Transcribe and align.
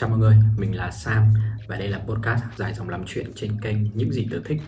Chào 0.00 0.08
mọi 0.08 0.18
người, 0.18 0.36
mình 0.56 0.76
là 0.76 0.90
Sam 0.90 1.34
và 1.68 1.76
đây 1.76 1.88
là 1.88 1.98
podcast 1.98 2.42
dài 2.56 2.74
dòng 2.74 2.88
lắm 2.88 3.02
chuyện 3.06 3.32
trên 3.34 3.60
kênh 3.60 3.76
Những 3.96 4.12
gì 4.12 4.28
tớ 4.30 4.40
thích. 4.44 4.62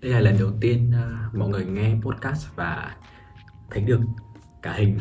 Đây 0.00 0.12
là 0.12 0.20
lần 0.20 0.38
đầu 0.38 0.50
tiên 0.60 0.92
uh, 1.28 1.34
mọi 1.34 1.48
người 1.48 1.64
nghe 1.64 1.94
podcast 2.02 2.48
và 2.56 2.96
thấy 3.70 3.82
được 3.82 4.00
cả 4.62 4.72
hình. 4.72 4.98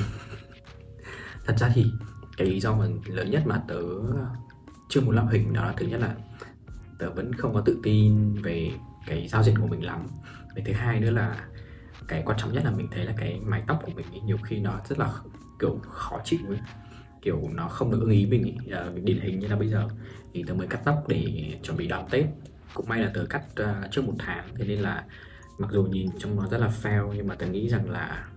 Thật 1.46 1.56
ra 1.58 1.70
thì 1.74 1.86
cái 2.38 2.48
lý 2.48 2.60
do 2.60 2.76
mà 2.76 2.86
lớn 3.06 3.32
nhất 3.32 3.44
mà 3.46 3.62
tớ 3.68 3.82
chưa 4.90 5.02
muốn 5.02 5.16
làm 5.16 5.28
hình 5.28 5.54
đó 5.54 5.66
là 5.66 5.74
thứ 5.78 5.86
nhất 5.86 6.02
là 6.02 6.16
tớ 7.00 7.12
vẫn 7.12 7.34
không 7.34 7.54
có 7.54 7.62
tự 7.62 7.80
tin 7.84 8.34
về 8.42 8.72
cái 9.06 9.28
giao 9.28 9.44
diện 9.44 9.58
của 9.58 9.68
mình 9.68 9.86
lắm. 9.86 10.08
Và 10.56 10.62
thứ 10.66 10.74
hai 10.74 11.00
nữa 11.00 11.12
là 11.12 11.36
cái 12.08 12.24
quan 12.26 12.38
trọng 12.38 12.54
nhất 12.54 12.66
là 12.66 12.72
mình 12.72 12.88
thấy 12.92 13.06
là 13.06 13.14
cái 13.18 13.40
mái 13.44 13.64
tóc 13.68 13.82
của 13.86 13.92
mình 13.96 14.06
ấy, 14.12 14.22
nhiều 14.22 14.38
khi 14.44 14.60
nó 14.60 14.80
rất 14.90 15.00
là 15.00 15.12
kiểu 15.60 15.80
khó 15.92 16.20
chịu 16.24 16.40
ấy 16.48 16.60
kiểu 17.22 17.50
nó 17.54 17.68
không 17.68 17.92
được 17.92 18.00
ưng 18.02 18.10
ý 18.10 18.26
mình 18.26 18.44
ý. 18.44 18.72
À, 18.72 18.86
điển 19.04 19.20
hình 19.20 19.40
như 19.40 19.48
là 19.48 19.56
bây 19.56 19.68
giờ. 19.68 19.88
Thì 20.34 20.44
tớ 20.48 20.54
mới 20.54 20.68
cắt 20.68 20.82
tóc 20.86 21.04
để 21.08 21.54
chuẩn 21.64 21.78
bị 21.78 21.88
đón 21.88 22.10
tết. 22.10 22.26
Cũng 22.74 22.88
may 22.90 23.02
là 23.02 23.12
tớ 23.14 23.26
cắt 23.30 23.44
uh, 23.62 23.92
trước 23.92 24.06
một 24.06 24.14
tháng 24.20 24.48
thế 24.56 24.66
nên 24.66 24.80
là 24.80 25.04
mặc 25.58 25.72
dù 25.72 25.84
nhìn 25.84 26.10
trong 26.18 26.36
nó 26.36 26.48
rất 26.48 26.58
là 26.58 26.72
fail 26.84 27.14
nhưng 27.14 27.28
mà 27.28 27.36
tớ 27.36 27.48
nghĩ 27.48 27.70
rằng 27.70 27.90
là 27.90 28.28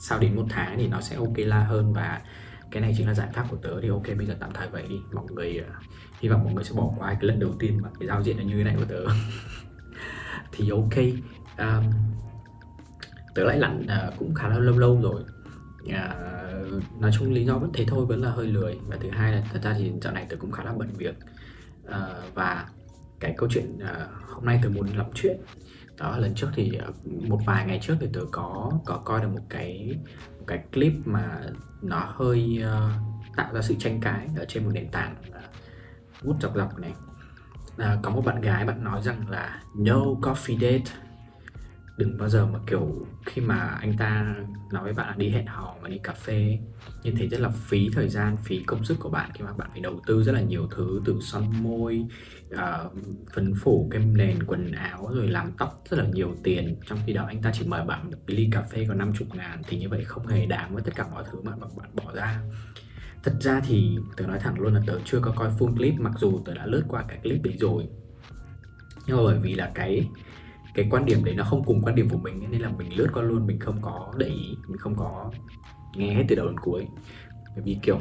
sau 0.00 0.18
đến 0.18 0.36
một 0.36 0.46
tháng 0.50 0.78
thì 0.78 0.88
nó 0.88 1.00
sẽ 1.00 1.16
ok 1.16 1.36
la 1.36 1.64
hơn. 1.64 1.92
Và 1.92 2.20
cái 2.70 2.82
này 2.82 2.94
chính 2.96 3.06
là 3.06 3.14
giải 3.14 3.28
pháp 3.32 3.46
của 3.50 3.56
tớ. 3.56 3.80
Thì 3.80 3.88
ok 3.88 4.06
bây 4.18 4.26
giờ 4.26 4.36
tạm 4.40 4.50
thời 4.54 4.68
vậy 4.68 4.84
đi. 4.88 4.96
Mọi 5.12 5.24
người 5.34 5.60
uh, 5.60 5.84
hy 6.20 6.28
vọng 6.28 6.44
mọi 6.44 6.52
người 6.52 6.64
sẽ 6.64 6.74
bỏ 6.74 6.92
qua 6.98 7.14
cái 7.14 7.22
lần 7.22 7.40
đầu 7.40 7.54
tiên 7.58 7.78
mà 7.82 7.88
cái 8.00 8.08
giao 8.08 8.22
diện 8.22 8.36
là 8.38 8.42
như 8.42 8.56
thế 8.56 8.64
này 8.64 8.76
của 8.78 8.84
tớ. 8.88 9.04
Thì 10.52 10.70
ok 10.70 10.96
um, 11.58 11.90
tớ 13.34 13.44
lại 13.44 13.58
lặn 13.58 13.82
uh, 13.82 14.18
cũng 14.18 14.34
khá 14.34 14.48
là 14.48 14.58
lâu 14.58 14.78
lâu 14.78 15.00
rồi 15.02 15.22
à, 15.86 16.14
nói 17.00 17.10
chung 17.14 17.32
lý 17.32 17.44
do 17.44 17.58
vẫn 17.58 17.70
thế 17.74 17.84
thôi 17.88 18.06
vẫn 18.06 18.22
là 18.22 18.30
hơi 18.30 18.46
lười. 18.46 18.78
Và 18.86 18.96
thứ 19.00 19.10
hai 19.10 19.32
là 19.32 19.42
thật 19.52 19.60
ra 19.62 19.74
thì 19.78 19.92
dạo 20.02 20.12
này 20.12 20.26
tớ 20.28 20.36
cũng 20.36 20.52
khá 20.52 20.64
là 20.64 20.72
bận 20.72 20.88
việc. 20.92 21.14
À, 21.86 22.08
và 22.34 22.68
cái 23.20 23.34
câu 23.36 23.48
chuyện 23.52 23.78
à, 23.78 24.06
hôm 24.26 24.44
nay 24.44 24.60
tớ 24.62 24.68
muốn 24.68 24.86
làm 24.96 25.06
chuyện. 25.14 25.36
Đó 25.96 26.18
lần 26.18 26.34
trước 26.34 26.48
thì 26.54 26.72
ờ, 26.74 26.92
một 27.28 27.40
vài 27.46 27.66
ngày 27.66 27.78
trước 27.82 27.94
thì 28.00 28.06
tớ 28.12 28.20
có 28.32 28.72
có 28.84 28.96
coi 29.04 29.20
được 29.20 29.28
một 29.28 29.42
cái 29.48 29.98
một 30.38 30.44
cái 30.46 30.64
clip 30.72 30.92
mà 31.04 31.40
nó 31.82 32.12
hơi 32.16 32.62
uh, 32.62 33.36
tạo 33.36 33.54
ra 33.54 33.62
sự 33.62 33.74
tranh 33.78 34.00
cãi 34.00 34.28
ở 34.36 34.44
trên 34.48 34.64
một 34.64 34.70
nền 34.74 34.88
tảng 34.90 35.16
uh, 36.28 36.40
dọc 36.40 36.56
dọc 36.56 36.78
này. 36.78 36.92
Uh, 37.76 38.02
có 38.02 38.10
một 38.10 38.24
bạn 38.24 38.40
gái 38.40 38.64
bạn 38.64 38.84
nói 38.84 39.02
rằng 39.02 39.28
là 39.28 39.62
no 39.76 40.00
coffee 40.00 40.60
date 40.60 40.92
đừng 41.98 42.18
bao 42.18 42.28
giờ 42.28 42.46
mà 42.46 42.58
kiểu 42.66 43.06
khi 43.26 43.42
mà 43.42 43.56
anh 43.56 43.96
ta 43.96 44.34
nói 44.72 44.84
với 44.84 44.92
bạn 44.92 45.08
là 45.08 45.14
đi 45.16 45.28
hẹn 45.28 45.46
hò 45.46 45.76
mà 45.82 45.88
đi 45.88 45.98
cà 45.98 46.12
phê 46.12 46.58
như 47.02 47.12
thế 47.16 47.28
rất 47.28 47.40
là 47.40 47.48
phí 47.48 47.88
thời 47.92 48.08
gian 48.08 48.36
phí 48.44 48.62
công 48.66 48.84
sức 48.84 48.96
của 49.00 49.10
bạn 49.10 49.30
khi 49.34 49.44
mà 49.44 49.52
bạn 49.52 49.68
phải 49.72 49.80
đầu 49.80 50.00
tư 50.06 50.22
rất 50.22 50.32
là 50.32 50.40
nhiều 50.40 50.68
thứ 50.70 51.02
từ 51.04 51.18
son 51.20 51.44
môi 51.62 52.06
uh, 52.54 52.92
phấn 53.34 53.54
phủ 53.54 53.88
kem 53.92 54.16
nền 54.16 54.42
quần 54.42 54.72
áo 54.72 55.10
rồi 55.14 55.28
làm 55.28 55.52
tóc 55.58 55.82
rất 55.90 55.96
là 55.96 56.04
nhiều 56.12 56.34
tiền. 56.44 56.76
Trong 56.86 56.98
khi 57.06 57.12
đó 57.12 57.24
anh 57.26 57.42
ta 57.42 57.50
chỉ 57.54 57.66
mời 57.66 57.84
bạn 57.84 58.10
một 58.10 58.16
ly 58.26 58.48
cà 58.52 58.62
phê 58.62 58.86
có 58.88 58.94
50 58.94 59.28
ngàn 59.34 59.62
thì 59.68 59.78
như 59.78 59.88
vậy 59.88 60.04
không 60.04 60.26
hề 60.26 60.46
đáng 60.46 60.74
với 60.74 60.82
tất 60.82 60.92
cả 60.94 61.06
mọi 61.12 61.24
thứ 61.32 61.40
mà 61.42 61.52
bạn 61.56 61.90
bỏ 61.94 62.12
ra. 62.14 62.40
Thật 63.22 63.34
ra 63.40 63.60
thì 63.66 63.98
tớ 64.16 64.26
nói 64.26 64.38
thẳng 64.38 64.60
luôn 64.60 64.74
là 64.74 64.82
tớ 64.86 64.98
chưa 65.04 65.20
có 65.20 65.32
coi 65.36 65.50
full 65.58 65.76
clip 65.76 65.94
mặc 65.98 66.12
dù 66.18 66.40
tớ 66.44 66.54
đã 66.54 66.66
lướt 66.66 66.82
qua 66.88 67.04
cái 67.08 67.18
clip 67.22 67.42
đấy 67.42 67.54
rồi. 67.58 67.88
Nhưng 69.06 69.16
mà 69.16 69.22
bởi 69.22 69.38
vì 69.38 69.54
là 69.54 69.70
cái 69.74 70.08
cái 70.78 70.88
quan 70.90 71.04
điểm 71.04 71.24
đấy 71.24 71.34
nó 71.34 71.44
không 71.44 71.64
cùng 71.64 71.82
quan 71.82 71.94
điểm 71.94 72.08
của 72.08 72.18
mình 72.18 72.50
nên 72.50 72.60
là 72.60 72.70
mình 72.78 72.98
lướt 72.98 73.06
qua 73.14 73.22
luôn 73.22 73.46
mình 73.46 73.58
không 73.58 73.78
có 73.82 74.12
để 74.16 74.26
ý 74.26 74.56
mình 74.68 74.78
không 74.78 74.94
có 74.96 75.30
nghe 75.96 76.14
hết 76.14 76.24
từ 76.28 76.36
đầu 76.36 76.46
đến 76.46 76.58
cuối. 76.60 76.86
Bởi 77.54 77.64
vì 77.64 77.78
kiểu 77.82 78.00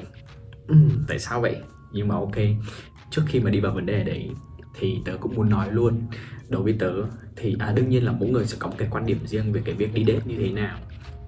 tại 1.08 1.20
sao 1.20 1.42
vậy? 1.42 1.56
Nhưng 1.92 2.08
mà 2.08 2.16
ok 2.16 2.36
trước 3.10 3.22
khi 3.28 3.40
mà 3.40 3.50
đi 3.50 3.60
vào 3.60 3.74
vấn 3.74 3.86
đề 3.86 4.04
đấy 4.04 4.30
thì 4.74 4.98
tớ 5.06 5.18
cũng 5.20 5.36
muốn 5.36 5.50
nói 5.50 5.72
luôn 5.72 6.02
đối 6.50 6.64
với 6.64 6.76
tớ 6.80 6.94
thì 7.36 7.56
à 7.60 7.72
đương 7.76 7.90
nhiên 7.90 8.06
là 8.06 8.12
mỗi 8.12 8.30
người 8.30 8.46
sẽ 8.46 8.58
có 8.60 8.68
một 8.68 8.76
cái 8.78 8.88
quan 8.92 9.06
điểm 9.06 9.18
riêng 9.26 9.52
về 9.52 9.62
cái 9.66 9.76
việc 9.76 9.94
đi 9.94 10.06
date 10.08 10.26
như 10.26 10.36
thế 10.38 10.52
nào. 10.52 10.78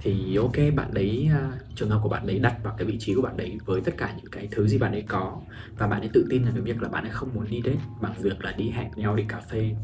Thì 0.01 0.35
ok 0.35 0.75
bạn 0.75 0.93
đấy 0.93 1.29
uh, 1.29 1.75
trường 1.75 1.89
hợp 1.89 1.99
của 2.03 2.09
bạn 2.09 2.27
đấy 2.27 2.39
đặt 2.39 2.55
vào 2.63 2.75
cái 2.77 2.87
vị 2.87 2.97
trí 2.99 3.13
của 3.13 3.21
bạn 3.21 3.37
đấy 3.37 3.57
với 3.65 3.81
tất 3.81 3.97
cả 3.97 4.13
những 4.17 4.31
cái 4.31 4.47
thứ 4.51 4.67
gì 4.67 4.77
bạn 4.77 4.91
ấy 4.91 5.03
có 5.07 5.41
và 5.77 5.87
bạn 5.87 6.01
ấy 6.01 6.09
tự 6.13 6.27
tin 6.29 6.43
là 6.43 6.51
cái 6.51 6.61
việc 6.61 6.81
là 6.81 6.89
bạn 6.89 7.03
ấy 7.03 7.11
không 7.11 7.29
muốn 7.33 7.45
đi 7.49 7.61
date 7.65 7.79
bằng 8.01 8.13
việc 8.21 8.43
là 8.43 8.51
đi 8.51 8.69
hẹn 8.69 8.91
nhau 8.95 9.15
đi 9.15 9.23
cà 9.27 9.39
phê 9.39 9.75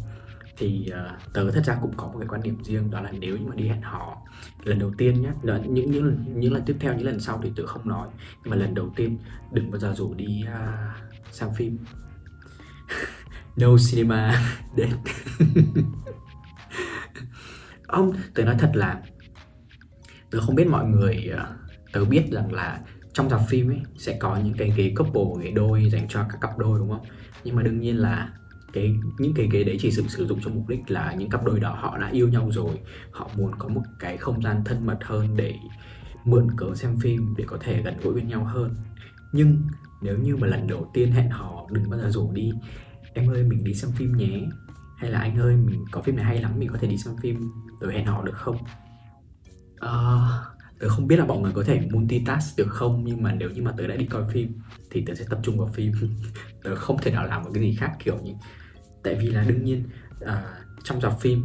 thì 0.58 0.92
uh, 0.92 1.34
tớ 1.34 1.52
thật 1.52 1.62
ra 1.66 1.78
cũng 1.82 1.94
có 1.98 2.08
một 2.08 2.20
cái 2.20 2.28
quan 2.28 2.42
điểm 2.42 2.64
riêng 2.64 2.92
đó 2.92 3.02
là 3.02 3.12
nếu 3.20 3.38
như 3.38 3.46
mà 3.48 3.56
đi 3.56 3.68
hẹn 3.68 3.82
hò 3.82 4.18
lần 4.64 4.80
đầu 4.80 4.92
tiên 4.98 5.22
nhé 5.22 5.30
những 5.44 5.92
những 5.92 6.24
những 6.36 6.54
lần 6.54 6.64
tiếp 6.66 6.76
theo 6.80 6.94
những 6.94 7.06
lần 7.06 7.20
sau 7.20 7.40
thì 7.44 7.52
tớ 7.56 7.66
không 7.66 7.88
nói. 7.88 8.08
Nhưng 8.44 8.52
mà 8.52 8.56
lần 8.56 8.74
đầu 8.76 8.90
tiên 8.96 9.18
đừng 9.52 9.72
bao 9.72 9.80
giờ 9.80 9.94
rủ 9.98 10.14
đi 10.14 10.44
uh, 10.48 11.32
xem 11.32 11.50
phim. 11.56 11.78
No 13.58 13.68
cinema 13.90 14.44
date 14.78 14.98
ông 17.88 18.14
tớ 18.34 18.44
nói 18.44 18.56
thật 18.60 18.72
là 18.74 19.02
tớ 20.32 20.40
không 20.42 20.56
biết 20.56 20.68
mọi 20.68 20.86
người 20.86 21.26
ờ, 21.26 21.56
tớ 21.94 22.06
biết 22.06 22.24
rằng 22.32 22.54
là 22.54 22.80
trong 23.14 23.30
dạp 23.30 23.42
phim 23.50 23.70
ấy 23.70 23.82
sẽ 23.98 24.18
có 24.20 24.38
những 24.44 24.54
cái 24.54 24.74
ghế 24.76 24.94
couple 24.96 25.44
ghế 25.44 25.52
đôi 25.52 25.90
dành 25.90 26.08
cho 26.10 26.26
các 26.30 26.38
cặp 26.42 26.58
đôi 26.58 26.80
đúng 26.80 26.90
không? 26.90 27.06
Nhưng 27.44 27.56
mà 27.56 27.64
đương 27.64 27.80
nhiên 27.80 27.98
là 27.98 28.30
cái 28.76 28.96
những 29.18 29.34
cái 29.34 29.50
ghế 29.52 29.64
đấy 29.64 29.78
chỉ 29.80 29.92
sử 29.92 30.04
sử 30.08 30.28
dụng 30.28 30.40
cho 30.44 30.52
mục 30.52 30.68
đích 30.68 30.92
là 30.92 31.14
những 31.14 31.30
cặp 31.30 31.44
đôi 31.46 31.60
đó 31.60 31.78
họ 31.80 31.98
đã 31.98 32.10
yêu 32.10 32.28
nhau 32.28 32.50
rồi. 32.52 32.80
Họ 33.12 33.30
muốn 33.36 33.52
có 33.60 33.68
một 33.68 33.82
cái 34.00 34.18
không 34.18 34.42
gian 34.42 34.62
thân 34.66 34.86
mật 34.86 34.98
hơn 35.02 35.36
để 35.36 35.56
mượn 36.26 36.48
cớ 36.58 36.66
xem 36.76 36.98
phim 37.02 37.34
để 37.38 37.44
có 37.48 37.58
thể 37.62 37.82
gần 37.82 37.98
gũi 38.04 38.14
bên 38.14 38.28
nhau 38.28 38.44
hơn. 38.44 38.76
Nhưng 39.34 39.62
nếu 40.02 40.18
như 40.18 40.36
mà 40.36 40.48
lần 40.48 40.68
đầu 40.68 40.92
tiên 40.94 41.12
hẹn 41.12 41.30
hò 41.30 41.68
đừng 41.72 41.90
bao 41.90 42.00
giờ 42.00 42.10
rủ 42.10 42.32
đi. 42.32 42.52
Em 43.14 43.30
ơi 43.30 43.44
mình 43.44 43.64
đi 43.64 43.74
xem 43.74 43.92
phim 43.92 44.18
nhé. 44.18 44.42
Hay 44.98 45.12
là 45.12 45.20
anh 45.20 45.36
ơi 45.36 45.56
mình 45.56 45.86
có 45.92 46.02
phim 46.02 46.16
này 46.16 46.26
hay 46.26 46.42
lắm 46.42 46.52
mình 46.60 46.70
có 46.70 46.78
thể 46.78 46.88
đi 46.88 46.98
xem 46.98 47.14
phim. 47.22 47.52
Rồi 47.80 47.94
hẹn 47.94 48.06
hò 48.06 48.24
được 48.24 48.36
không? 48.36 48.58
À, 49.80 49.92
tớ 50.80 50.90
không 50.90 51.08
biết 51.08 51.16
là 51.16 51.26
mọi 51.26 51.40
người 51.40 51.52
có 51.56 51.64
thể 51.64 51.82
multitask 51.92 52.58
được 52.58 52.68
không 52.70 53.04
nhưng 53.06 53.24
mà 53.24 53.34
nếu 53.34 53.50
như 53.50 53.62
mà 53.62 53.74
tớ 53.78 53.88
đã 53.88 53.96
đi 53.96 54.06
coi 54.06 54.24
phim 54.32 54.60
thì 54.92 55.04
tớ 55.06 55.16
sẽ 55.16 55.26
tập 55.30 55.40
trung 55.44 55.58
vào 55.58 55.68
phim. 55.68 55.92
Tớ 56.64 56.76
không 56.76 56.98
thể 57.02 57.12
nào 57.12 57.28
làm 57.28 57.44
một 57.44 57.50
cái 57.54 57.64
gì 57.64 57.76
khác 57.76 57.92
kiểu 58.00 58.18
như 58.24 58.34
tại 59.06 59.16
vì 59.16 59.28
là 59.28 59.44
đương 59.44 59.64
nhiên 59.64 59.84
à, 60.26 60.44
trong 60.84 61.02
dạp 61.02 61.20
phim 61.20 61.44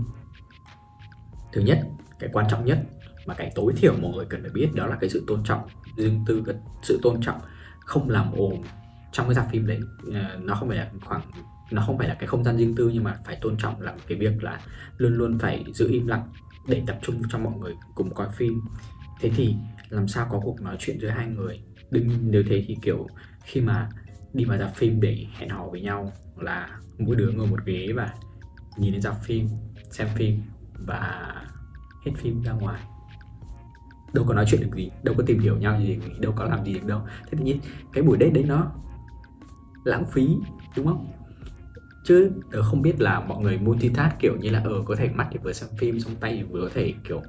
thứ 1.52 1.60
nhất 1.60 1.78
cái 2.18 2.30
quan 2.32 2.46
trọng 2.50 2.64
nhất 2.64 2.78
mà 3.26 3.34
cái 3.34 3.52
tối 3.54 3.72
thiểu 3.76 3.94
mọi 4.02 4.12
người 4.12 4.26
cần 4.28 4.42
phải 4.42 4.50
biết 4.50 4.68
đó 4.74 4.86
là 4.86 4.96
cái 5.00 5.10
sự 5.10 5.24
tôn 5.26 5.44
trọng. 5.44 5.68
Riêng 5.96 6.24
tư 6.26 6.42
cái 6.46 6.54
sự 6.82 7.00
tôn 7.02 7.20
trọng 7.22 7.40
không 7.80 8.10
làm 8.10 8.32
ồn 8.32 8.62
trong 9.12 9.26
cái 9.26 9.34
dạp 9.34 9.50
phim 9.50 9.66
đấy 9.66 9.80
à, 10.14 10.36
nó 10.42 10.54
không 10.54 10.68
phải 10.68 10.76
là 10.76 10.90
khoảng 11.04 11.22
nó 11.70 11.82
không 11.86 11.98
phải 11.98 12.08
là 12.08 12.14
cái 12.14 12.26
không 12.26 12.44
gian 12.44 12.56
riêng 12.56 12.74
tư 12.74 12.90
nhưng 12.94 13.04
mà 13.04 13.18
phải 13.24 13.38
tôn 13.40 13.56
trọng 13.56 13.80
là 13.80 13.94
cái 14.08 14.18
việc 14.18 14.42
là 14.42 14.60
luôn 14.96 15.14
luôn 15.14 15.38
phải 15.38 15.64
giữ 15.74 15.88
im 15.88 16.06
lặng 16.06 16.28
để 16.68 16.82
tập 16.86 16.98
trung 17.02 17.22
cho 17.30 17.38
mọi 17.38 17.52
người 17.58 17.74
cùng 17.94 18.14
coi 18.14 18.28
phim. 18.36 18.60
Thế 19.20 19.30
thì 19.36 19.54
làm 19.88 20.08
sao 20.08 20.26
có 20.30 20.40
cuộc 20.44 20.60
nói 20.60 20.76
chuyện 20.78 21.00
giữa 21.00 21.08
hai 21.08 21.26
người? 21.26 21.60
Đương 21.90 22.08
nhiên 22.08 22.18
nếu 22.22 22.42
thế 22.48 22.64
thì 22.68 22.76
kiểu 22.82 23.06
khi 23.44 23.60
mà 23.60 23.88
đi 24.32 24.44
vào 24.44 24.58
dạp 24.58 24.74
phim 24.74 25.00
để 25.00 25.26
hẹn 25.38 25.48
hò 25.48 25.68
với 25.68 25.80
nhau 25.80 26.12
là 26.36 26.78
mỗi 27.00 27.16
đứa 27.16 27.30
ngồi 27.30 27.46
một 27.46 27.64
ghế 27.64 27.92
và 27.96 28.14
nhìn 28.76 28.92
đến 28.92 29.02
dạp 29.02 29.22
phim 29.22 29.48
xem 29.90 30.08
phim 30.14 30.42
và 30.86 31.34
hết 32.06 32.12
phim 32.16 32.42
ra 32.42 32.52
ngoài. 32.52 32.82
Đâu 34.12 34.24
có 34.28 34.34
nói 34.34 34.44
chuyện 34.48 34.60
được 34.60 34.70
gì 34.76 34.90
đâu 35.02 35.14
có 35.18 35.24
tìm 35.26 35.38
hiểu 35.38 35.56
nhau 35.56 35.80
gì 35.80 35.98
đâu 36.20 36.32
có 36.36 36.44
làm 36.44 36.64
gì 36.64 36.74
được 36.74 36.86
đâu. 36.86 37.00
Thế 37.06 37.38
tự 37.38 37.44
nhiên 37.44 37.60
cái 37.92 38.02
buổi 38.02 38.18
date 38.20 38.30
đấy 38.30 38.44
nó 38.48 38.72
lãng 39.84 40.04
phí 40.04 40.36
đúng 40.76 40.86
không? 40.86 41.06
Chứ 42.04 42.30
tớ 42.52 42.62
không 42.62 42.82
biết 42.82 43.00
là 43.00 43.20
mọi 43.20 43.42
người 43.42 43.58
multitask 43.58 44.18
kiểu 44.18 44.36
như 44.36 44.50
là 44.50 44.58
ở 44.58 44.70
ừ, 44.70 44.82
có 44.86 44.96
thể 44.96 45.08
mắt 45.08 45.28
thì 45.30 45.38
vừa 45.42 45.52
xem 45.52 45.68
phim 45.78 46.00
xong 46.00 46.14
tay 46.20 46.36
thì 46.36 46.42
vừa 46.42 46.60
có 46.60 46.70
thể 46.74 46.94
kiểu 47.08 47.22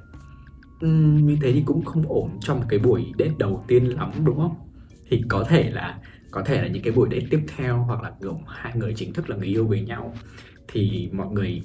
uhm, 0.84 1.26
như 1.26 1.38
thế 1.42 1.52
thì 1.52 1.62
cũng 1.66 1.84
không 1.84 2.04
ổn 2.08 2.30
trong 2.40 2.62
cái 2.68 2.78
buổi 2.78 3.12
date 3.18 3.34
đầu 3.38 3.64
tiên 3.68 3.84
lắm 3.84 4.12
đúng 4.24 4.36
không? 4.36 4.54
Thì 5.08 5.22
có 5.28 5.44
thể 5.48 5.70
là 5.70 5.98
có 6.32 6.42
thể 6.42 6.62
là 6.62 6.68
những 6.68 6.82
cái 6.82 6.92
buổi 6.92 7.08
date 7.12 7.26
tiếp 7.30 7.40
theo 7.56 7.82
hoặc 7.82 8.02
là 8.02 8.12
kiểu 8.20 8.40
hai 8.46 8.72
người 8.76 8.94
chính 8.96 9.12
thức 9.12 9.30
là 9.30 9.36
người 9.36 9.46
yêu 9.46 9.66
với 9.66 9.80
nhau. 9.80 10.14
Thì 10.68 11.10
mọi 11.12 11.28
người 11.28 11.62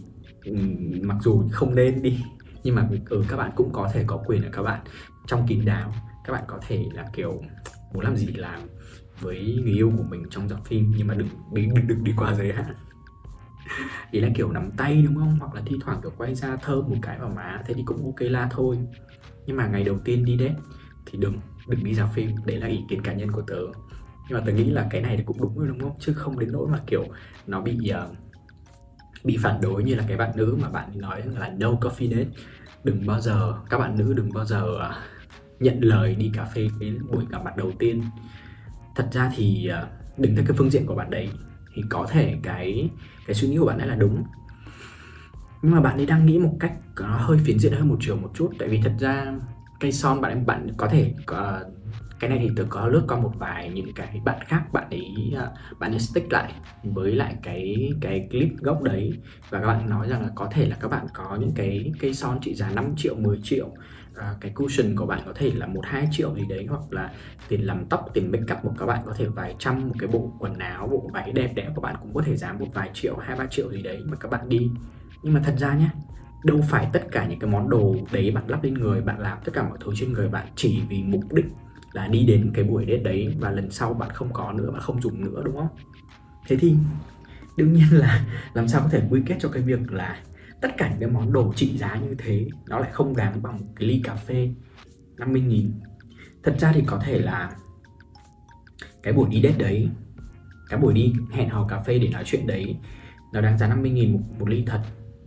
mặc 1.01 1.17
dù 1.21 1.43
không 1.51 1.75
nên 1.75 2.01
đi 2.01 2.19
nhưng 2.63 2.75
mà 2.75 2.89
ừ, 3.09 3.23
các 3.27 3.37
bạn 3.37 3.51
cũng 3.55 3.69
có 3.73 3.89
thể 3.93 4.03
có 4.07 4.23
quyền 4.27 4.43
là 4.43 4.49
các 4.53 4.63
bạn 4.63 4.81
trong 5.27 5.47
kín 5.47 5.65
đáo. 5.65 5.93
Các 6.25 6.33
bạn 6.33 6.43
có 6.47 6.59
thể 6.67 6.85
là 6.93 7.05
kiểu 7.13 7.41
muốn 7.93 8.03
làm 8.03 8.15
gì 8.15 8.25
thì 8.25 8.33
làm 8.33 8.59
với 9.19 9.59
người 9.63 9.73
yêu 9.73 9.91
của 9.97 10.03
mình 10.03 10.23
trong 10.29 10.49
dạp 10.49 10.65
phim 10.65 10.93
nhưng 10.97 11.07
mà 11.07 11.13
đừng 11.13 11.27
đi 11.53 11.65
đừng, 11.65 11.87
đừng 11.87 12.03
đi 12.03 12.13
qua 12.17 12.33
giới 12.33 12.53
hạn. 12.53 12.75
Ý 14.11 14.19
là 14.19 14.29
kiểu 14.35 14.51
nắm 14.51 14.71
tay 14.77 15.01
đúng 15.01 15.15
không? 15.15 15.37
Hoặc 15.39 15.53
là 15.53 15.61
thi 15.65 15.75
thoảng 15.81 15.99
kiểu 16.03 16.11
quay 16.17 16.35
ra 16.35 16.55
thơm 16.55 16.89
một 16.89 16.97
cái 17.01 17.19
vào 17.19 17.29
má 17.29 17.61
thế 17.65 17.73
thì 17.73 17.83
cũng 17.85 18.05
ok 18.05 18.19
la 18.19 18.49
thôi. 18.51 18.77
Nhưng 19.45 19.57
mà 19.57 19.67
ngày 19.67 19.83
đầu 19.83 19.99
tiên 20.05 20.25
đi 20.25 20.37
đấy 20.37 20.53
thì 21.05 21.17
đừng 21.17 21.39
đừng 21.67 21.83
đi 21.83 21.93
ra 21.93 22.05
phim. 22.05 22.29
Đấy 22.45 22.57
là 22.57 22.67
ý 22.67 22.79
kiến 22.89 23.01
cá 23.01 23.13
nhân 23.13 23.31
của 23.31 23.41
tớ 23.41 23.61
nhưng 24.29 24.39
mà 24.39 24.43
tớ 24.45 24.51
nghĩ 24.51 24.63
là 24.63 24.87
cái 24.89 25.01
này 25.01 25.17
thì 25.17 25.23
cũng 25.23 25.41
đúng 25.41 25.57
rồi 25.57 25.67
đúng 25.67 25.79
không? 25.79 25.95
Chứ 25.99 26.13
không 26.13 26.39
đến 26.39 26.51
nỗi 26.51 26.67
mà 26.67 26.79
kiểu 26.87 27.03
nó 27.47 27.61
bị 27.61 27.91
uh, 28.03 28.15
bị 29.23 29.37
phản 29.37 29.61
đối 29.61 29.83
như 29.83 29.95
là 29.95 30.03
cái 30.07 30.17
bạn 30.17 30.31
nữ 30.35 30.57
mà 30.61 30.69
bạn 30.69 30.89
nói 30.95 31.23
là 31.39 31.53
no 31.57 31.71
coffee 31.71 32.09
date 32.09 32.29
đừng 32.83 33.07
bao 33.07 33.21
giờ 33.21 33.53
các 33.69 33.77
bạn 33.77 33.97
nữ 33.97 34.13
đừng 34.13 34.33
bao 34.33 34.45
giờ 34.45 34.65
uh, 34.75 34.95
nhận 35.59 35.79
lời 35.81 36.15
đi 36.15 36.31
cà 36.33 36.45
phê 36.45 36.67
cái 36.79 36.93
buổi 37.11 37.23
gặp 37.29 37.43
mặt 37.43 37.57
đầu 37.57 37.71
tiên. 37.79 38.03
Thật 38.95 39.09
ra 39.11 39.31
thì 39.35 39.69
uh, 39.83 40.19
đứng 40.19 40.35
theo 40.35 40.45
cái 40.47 40.57
phương 40.57 40.69
diện 40.69 40.85
của 40.85 40.95
bạn 40.95 41.09
đấy 41.09 41.29
thì 41.75 41.83
có 41.89 42.07
thể 42.09 42.37
cái 42.43 42.89
cái 43.27 43.35
suy 43.35 43.47
nghĩ 43.47 43.57
của 43.57 43.65
bạn 43.65 43.77
ấy 43.77 43.87
là 43.87 43.95
đúng. 43.95 44.23
Nhưng 45.61 45.71
mà 45.71 45.81
bạn 45.81 45.97
ấy 45.97 46.05
đang 46.05 46.25
nghĩ 46.25 46.39
một 46.39 46.53
cách 46.59 46.73
nó 46.99 47.17
hơi 47.17 47.37
phiến 47.45 47.59
diện 47.59 47.73
hơn 47.73 47.87
một 47.87 47.97
chiều 47.99 48.15
một 48.15 48.31
chút. 48.33 48.51
Tại 48.59 48.69
vì 48.69 48.81
thật 48.83 48.93
ra 48.99 49.33
cây 49.79 49.91
son 49.91 50.21
bạn 50.21 50.45
bạn 50.45 50.67
có 50.77 50.87
thể 50.87 51.13
uh, 51.31 51.76
cái 52.19 52.29
này 52.29 52.39
thì 52.41 52.49
tôi 52.55 52.65
có 52.69 52.87
lướt 52.87 53.03
qua 53.07 53.19
một 53.19 53.31
vài 53.37 53.69
những 53.69 53.93
cái 53.93 54.21
bạn 54.25 54.39
khác 54.47 54.73
bạn 54.73 54.89
ấy 54.89 55.33
à, 55.37 55.51
bạn 55.79 55.91
ấy 55.91 55.99
stick 55.99 56.31
lại 56.31 56.53
với 56.83 57.11
lại 57.11 57.35
cái 57.43 57.91
cái 58.01 58.27
clip 58.31 58.49
gốc 58.57 58.83
đấy. 58.83 59.13
Và 59.49 59.59
các 59.59 59.67
bạn 59.67 59.89
nói 59.89 60.09
rằng 60.09 60.21
là 60.21 60.29
có 60.35 60.49
thể 60.51 60.65
là 60.65 60.77
các 60.79 60.87
bạn 60.87 61.07
có 61.13 61.37
những 61.39 61.51
cái 61.55 61.91
cây 61.99 62.13
son 62.13 62.39
trị 62.41 62.55
giá 62.55 62.69
5 62.69 62.93
triệu 62.97 63.15
10 63.15 63.39
triệu. 63.43 63.69
À, 64.15 64.35
cái 64.41 64.51
cushion 64.51 64.95
của 64.95 65.05
bạn 65.05 65.19
có 65.25 65.33
thể 65.35 65.51
là 65.55 65.67
một 65.67 65.81
hai 65.83 66.07
triệu 66.11 66.35
gì 66.35 66.43
đấy 66.49 66.65
hoặc 66.69 66.81
là 66.89 67.11
tiền 67.47 67.61
làm 67.61 67.85
tóc 67.85 68.09
tiền 68.13 68.31
make 68.31 68.53
up 68.53 68.59
của 68.63 68.73
các 68.77 68.85
bạn 68.85 68.99
có 69.05 69.13
thể 69.17 69.25
vài 69.25 69.55
trăm 69.59 69.87
một 69.87 69.95
cái 69.99 70.07
bộ 70.07 70.33
quần 70.39 70.59
áo 70.59 70.87
bộ 70.87 71.09
váy 71.13 71.31
đẹp 71.31 71.51
đẽ 71.55 71.69
của 71.75 71.81
bạn 71.81 71.95
cũng 72.01 72.13
có 72.13 72.21
thể 72.21 72.35
giá 72.35 72.53
một 72.53 72.67
vài 72.73 72.89
triệu 72.93 73.17
hai 73.17 73.37
ba 73.37 73.45
triệu 73.45 73.71
gì 73.71 73.81
đấy 73.81 74.01
mà 74.05 74.17
các 74.17 74.31
bạn 74.31 74.49
đi. 74.49 74.69
Nhưng 75.23 75.33
mà 75.33 75.41
thật 75.43 75.55
ra 75.57 75.75
nhé 75.75 75.89
đâu 76.43 76.61
phải 76.69 76.87
tất 76.93 77.01
cả 77.11 77.25
những 77.25 77.39
cái 77.39 77.49
món 77.49 77.69
đồ 77.69 77.95
đấy 78.11 78.31
bạn 78.31 78.43
lắp 78.47 78.63
lên 78.63 78.73
người 78.73 79.01
bạn 79.01 79.19
làm 79.19 79.37
tất 79.45 79.51
cả 79.53 79.63
mọi 79.63 79.77
thứ 79.81 79.91
trên 79.95 80.13
người 80.13 80.29
bạn 80.29 80.47
chỉ 80.55 80.81
vì 80.89 81.03
mục 81.03 81.33
đích 81.33 81.45
là 81.93 82.07
đi 82.07 82.25
đến 82.25 82.51
cái 82.53 82.63
buổi 82.63 82.85
date 82.89 83.03
đấy 83.03 83.35
và 83.39 83.51
lần 83.51 83.71
sau 83.71 83.93
bạn 83.93 84.09
không 84.13 84.33
có 84.33 84.51
nữa 84.51 84.71
bạn 84.71 84.81
không 84.81 85.01
dùng 85.01 85.21
nữa 85.21 85.41
đúng 85.45 85.55
không? 85.55 85.67
Thế 86.47 86.57
thì 86.57 86.75
đương 87.57 87.73
nhiên 87.73 87.87
là 87.91 88.25
làm 88.53 88.67
sao 88.67 88.81
có 88.81 88.89
thể 88.89 89.01
quy 89.09 89.21
kết 89.25 89.35
cho 89.39 89.49
cái 89.49 89.63
việc 89.63 89.91
là 89.91 90.19
tất 90.61 90.77
cả 90.77 90.89
những 90.89 90.99
cái 90.99 91.09
món 91.09 91.33
đồ 91.33 91.53
trị 91.55 91.77
giá 91.77 91.95
như 91.95 92.15
thế 92.17 92.47
nó 92.69 92.79
lại 92.79 92.91
không 92.91 93.15
đáng 93.15 93.43
bằng 93.43 93.57
một 93.59 93.67
cái 93.75 93.87
ly 93.87 94.01
cà 94.03 94.15
phê 94.15 94.49
50 95.17 95.41
nghìn. 95.41 95.71
Thật 96.43 96.55
ra 96.59 96.71
thì 96.71 96.83
có 96.85 96.99
thể 97.05 97.19
là 97.19 97.51
cái 99.03 99.13
buổi 99.13 99.29
đi 99.29 99.41
date 99.41 99.57
đấy 99.57 99.89
cái 100.69 100.79
buổi 100.79 100.93
đi 100.93 101.13
hẹn 101.31 101.49
hò 101.49 101.67
cà 101.67 101.79
phê 101.79 101.99
để 101.99 102.09
nói 102.09 102.23
chuyện 102.25 102.47
đấy 102.47 102.77
nó 103.33 103.41
đáng 103.41 103.57
giá 103.57 103.67
50 103.67 103.91
nghìn 103.91 104.13
một, 104.13 104.19
một 104.39 104.49
ly 104.49 104.63
thật 104.65 104.81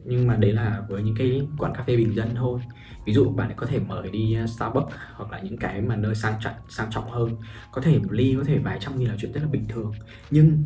nhưng 0.05 0.27
mà 0.27 0.37
đấy 0.37 0.53
là 0.53 0.83
với 0.89 1.03
những 1.03 1.15
cái 1.15 1.43
quán 1.59 1.75
cà 1.75 1.83
phê 1.83 1.97
bình 1.97 2.15
dân 2.15 2.35
thôi. 2.35 2.61
Ví 3.07 3.13
dụ 3.13 3.31
bạn 3.31 3.53
có 3.57 3.67
thể 3.67 3.79
mời 3.79 4.11
đi 4.11 4.35
à, 4.35 4.47
Starbucks 4.47 4.95
hoặc 5.15 5.33
là 5.33 5.41
những 5.41 5.57
cái 5.57 5.81
mà 5.81 5.97
nơi 5.97 6.15
sang 6.15 6.35
trọng 6.41 6.55
sang 6.69 6.91
trọng 6.91 7.11
hơn. 7.11 7.37
Có 7.73 7.83
thể 7.83 7.99
một 7.99 8.13
ly 8.13 8.35
có 8.39 8.45
thể 8.45 8.59
vài 8.59 8.79
trăm 8.81 8.99
nghìn 8.99 9.09
là 9.09 9.15
chuyện 9.19 9.33
rất 9.33 9.41
là 9.43 9.49
bình 9.49 9.69
thường. 9.69 9.93
Nhưng 10.31 10.65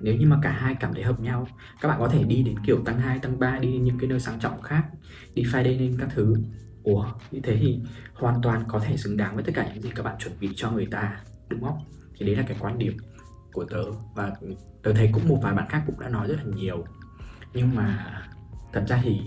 nếu 0.00 0.16
như 0.16 0.26
mà 0.26 0.38
cả 0.42 0.50
hai 0.50 0.74
cảm 0.74 0.94
thấy 0.94 1.02
hợp 1.02 1.20
nhau 1.20 1.48
các 1.80 1.88
bạn 1.88 1.98
có 2.00 2.08
thể 2.08 2.22
đi 2.24 2.42
đến 2.42 2.54
kiểu 2.66 2.82
tăng 2.84 2.98
2, 2.98 3.18
tăng 3.18 3.38
3 3.38 3.58
đi 3.58 3.72
đến 3.72 3.84
những 3.84 3.98
cái 3.98 4.08
nơi 4.08 4.20
sang 4.20 4.40
trọng 4.40 4.62
khác 4.62 4.86
đi 5.34 5.42
friday 5.42 5.78
dining 5.78 5.96
các 5.98 6.08
thứ. 6.14 6.34
Ủa 6.82 7.06
như 7.30 7.40
thế 7.40 7.56
thì 7.60 7.80
hoàn 8.14 8.42
toàn 8.42 8.64
có 8.68 8.78
thể 8.78 8.96
xứng 8.96 9.16
đáng 9.16 9.34
với 9.34 9.44
tất 9.44 9.52
cả 9.54 9.70
những 9.74 9.82
gì 9.82 9.90
các 9.94 10.02
bạn 10.02 10.16
chuẩn 10.18 10.34
bị 10.40 10.50
cho 10.56 10.70
người 10.70 10.86
ta 10.86 11.20
đúng 11.48 11.62
không? 11.62 11.78
Thì 12.18 12.26
đấy 12.26 12.36
là 12.36 12.42
cái 12.42 12.56
quan 12.60 12.78
điểm 12.78 12.96
của 13.52 13.64
tớ. 13.64 13.82
Và 14.14 14.32
tớ 14.82 14.92
thấy 14.92 15.10
cũng 15.12 15.28
một 15.28 15.38
vài 15.42 15.54
bạn 15.54 15.68
khác 15.68 15.82
cũng 15.86 16.00
đã 16.00 16.08
nói 16.08 16.28
rất 16.28 16.36
là 16.36 16.52
nhiều. 16.56 16.84
Nhưng 17.54 17.74
mà 17.74 18.12
thật 18.76 18.84
ra 18.88 19.00
thì 19.02 19.20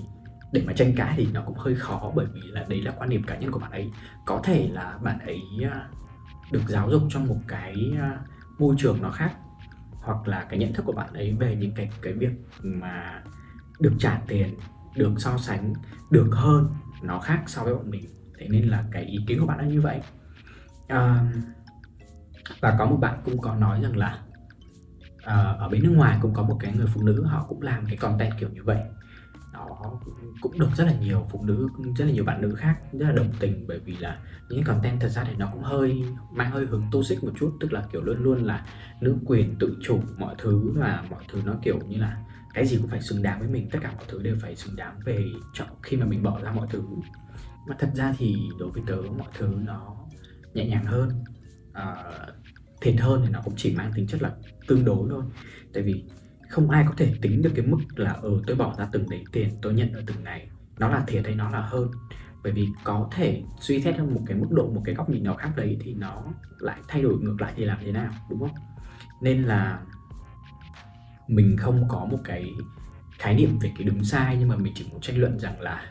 để 0.52 0.64
mà 0.68 0.74
tranh 0.74 0.94
cãi 0.96 1.14
thì 1.18 1.28
nó 1.34 1.42
cũng 1.46 1.58
hơi 1.58 1.76
khó 1.76 2.12
bởi 2.16 2.26
vì 2.34 2.42
là 2.42 2.66
đấy 2.70 2.82
là 2.82 2.92
quan 2.98 3.10
điểm 3.10 3.24
cá 3.24 3.38
nhân 3.38 3.52
của 3.52 3.60
bạn 3.60 3.72
ấy. 3.72 3.92
Có 4.26 4.42
thể 4.44 4.70
là 4.72 4.98
bạn 5.04 5.20
ấy 5.20 5.42
à, 5.72 5.88
được 6.52 6.62
giáo 6.68 6.90
dục 6.92 7.02
trong 7.10 7.28
một 7.28 7.38
cái 7.48 7.76
à, 8.00 8.20
môi 8.60 8.76
trường 8.78 9.02
nó 9.02 9.12
khác 9.12 9.32
hoặc 9.94 10.28
là 10.28 10.46
cái 10.50 10.60
nhận 10.60 10.74
thức 10.74 10.86
của 10.86 10.92
bạn 10.92 11.14
ấy 11.14 11.36
về 11.40 11.56
những 11.56 11.72
cái 11.72 11.90
cái 12.02 12.14
việc 12.14 12.32
mà 12.64 13.24
được 13.80 13.94
trả 14.00 14.22
tiền 14.28 14.56
được 14.96 15.14
so 15.18 15.38
sánh 15.38 15.74
được 16.12 16.30
hơn 16.32 16.70
nó 17.02 17.20
khác 17.20 17.44
so 17.48 17.64
với 17.64 17.76
bọn 17.76 17.90
mình. 17.90 18.06
Thế 18.40 18.48
nên 18.50 18.68
là 18.68 18.84
cái 18.92 19.04
ý 19.04 19.18
kiến 19.28 19.40
của 19.40 19.46
bạn 19.46 19.58
là 19.58 19.66
như 19.66 19.82
vậy. 19.82 20.02
À, 20.88 21.32
và 22.60 22.76
có 22.80 22.86
một 22.86 22.98
bạn 22.98 23.18
cũng 23.26 23.42
có 23.42 23.56
nói 23.56 23.82
rằng 23.82 23.98
là 23.98 24.20
à, 25.24 25.36
ở 25.36 25.70
bên 25.70 25.84
nước 25.84 25.94
ngoài 25.96 26.18
cũng 26.22 26.34
có 26.34 26.44
một 26.44 26.58
cái 26.60 26.74
người 26.78 26.88
phụ 26.94 27.04
nữ 27.04 27.24
họ 27.24 27.46
cũng 27.50 27.62
làm 27.62 27.86
cái 27.86 27.98
content 27.98 28.34
kiểu 28.40 28.50
như 28.50 28.64
vậy 28.64 28.80
nó 29.54 29.68
cũng 30.42 30.60
được 30.60 30.70
rất 30.76 30.84
là 30.86 30.94
nhiều 30.94 31.28
phụ 31.32 31.44
nữ 31.44 31.70
rất 31.98 32.06
là 32.06 32.12
nhiều 32.12 32.24
bạn 32.24 32.42
nữ 32.42 32.56
khác 32.56 32.80
rất 32.94 33.06
là 33.06 33.12
đồng 33.12 33.32
tình 33.40 33.66
bởi 33.68 33.80
vì 33.80 33.98
là 33.98 34.20
những 34.50 34.64
content 34.64 35.02
thật 35.02 35.10
ra 35.10 35.24
thì 35.24 35.34
nó 35.38 35.50
cũng 35.54 35.64
hơi 35.64 36.04
mang 36.32 36.52
hơi 36.52 36.66
hướng 36.66 36.84
toxic 36.92 37.24
một 37.24 37.32
chút 37.40 37.58
tức 37.60 37.74
là 37.74 37.84
kiểu 37.92 38.02
luôn 38.02 38.24
luôn 38.24 38.44
là 38.44 38.66
nữ 39.02 39.18
quyền 39.26 39.56
tự 39.60 39.78
chủ 39.82 40.00
mọi 40.18 40.36
thứ 40.38 40.72
và 40.76 41.04
mọi 41.10 41.24
thứ 41.32 41.42
nó 41.46 41.54
kiểu 41.64 41.80
như 41.88 41.98
là 41.98 42.18
cái 42.54 42.66
gì 42.66 42.78
cũng 42.78 42.88
phải 42.88 43.02
xứng 43.02 43.22
đáng 43.22 43.40
với 43.40 43.48
mình 43.48 43.70
tất 43.72 43.80
cả 43.82 43.92
mọi 43.96 44.06
thứ 44.08 44.22
đều 44.22 44.36
phải 44.42 44.56
xứng 44.56 44.76
đáng 44.76 45.00
về 45.06 45.26
chọn 45.54 45.68
khi 45.84 45.98
mà 45.98 46.06
mình 46.06 46.24
bỏ 46.24 46.40
ra 46.42 46.52
mọi 46.52 46.68
thứ. 46.72 46.84
Mà 47.68 47.76
thật 47.80 47.90
ra 47.96 48.16
thì 48.18 48.36
đối 48.60 48.70
với 48.70 48.84
tớ 48.88 48.96
mọi 49.18 49.28
thứ 49.38 49.48
nó 49.66 49.96
nhẹ 50.54 50.68
nhàng 50.68 50.86
hơn 50.86 51.10
ờ, 51.74 51.94
à, 51.94 52.28
thiệt 52.82 52.96
hơn 53.00 53.22
thì 53.26 53.32
nó 53.32 53.42
cũng 53.46 53.54
chỉ 53.58 53.76
mang 53.76 53.92
tính 53.96 54.08
chất 54.08 54.22
là 54.22 54.32
tương 54.68 54.86
đối 54.86 55.10
thôi. 55.10 55.24
Tại 55.74 55.84
vì 55.84 56.04
không 56.50 56.70
ai 56.70 56.86
có 56.88 56.94
thể 56.98 57.14
tính 57.22 57.42
được 57.42 57.52
cái 57.56 57.66
mức 57.66 57.78
là 57.96 58.12
ở 58.12 58.22
ừ, 58.22 58.42
tôi 58.48 58.56
bỏ 58.56 58.76
ra 58.78 58.88
từng 58.92 59.10
đấy 59.10 59.24
tiền 59.32 59.50
tôi 59.62 59.74
nhận 59.74 59.94
ở 59.94 60.04
từng 60.08 60.24
ngày 60.24 60.50
nó 60.80 60.90
là 60.90 61.04
thiệt 61.08 61.26
hay 61.26 61.36
nó 61.36 61.50
là 61.50 61.62
hơn. 61.62 61.92
Bởi 62.44 62.54
vì 62.54 62.68
có 62.84 63.10
thể 63.12 63.44
suy 63.60 63.82
xét 63.82 64.00
một 64.00 64.22
cái 64.26 64.38
mức 64.38 64.48
độ 64.52 64.68
một 64.68 64.82
cái 64.86 64.96
góc 64.96 65.10
nhìn 65.10 65.24
nào 65.24 65.36
khác 65.36 65.52
đấy 65.56 65.78
thì 65.82 65.94
nó 65.94 66.24
lại 66.60 66.80
thay 66.88 67.02
đổi 67.02 67.18
ngược 67.20 67.42
lại 67.42 67.54
thì 67.56 67.66
làm 67.66 67.78
thế 67.82 67.92
nào 67.92 68.12
đúng 68.30 68.40
không? 68.40 68.56
Nên 69.22 69.44
là 69.44 69.80
mình 71.28 71.58
không 71.58 71.86
có 71.88 72.06
một 72.06 72.18
cái 72.24 72.54
khái 73.20 73.34
niệm 73.34 73.60
về 73.60 73.72
cái 73.78 73.84
đúng 73.84 74.04
sai 74.04 74.38
nhưng 74.40 74.50
mà 74.50 74.56
mình 74.56 74.74
chỉ 74.76 74.86
muốn 74.92 75.02
tranh 75.02 75.18
luận 75.18 75.40
rằng 75.40 75.62
là 75.62 75.86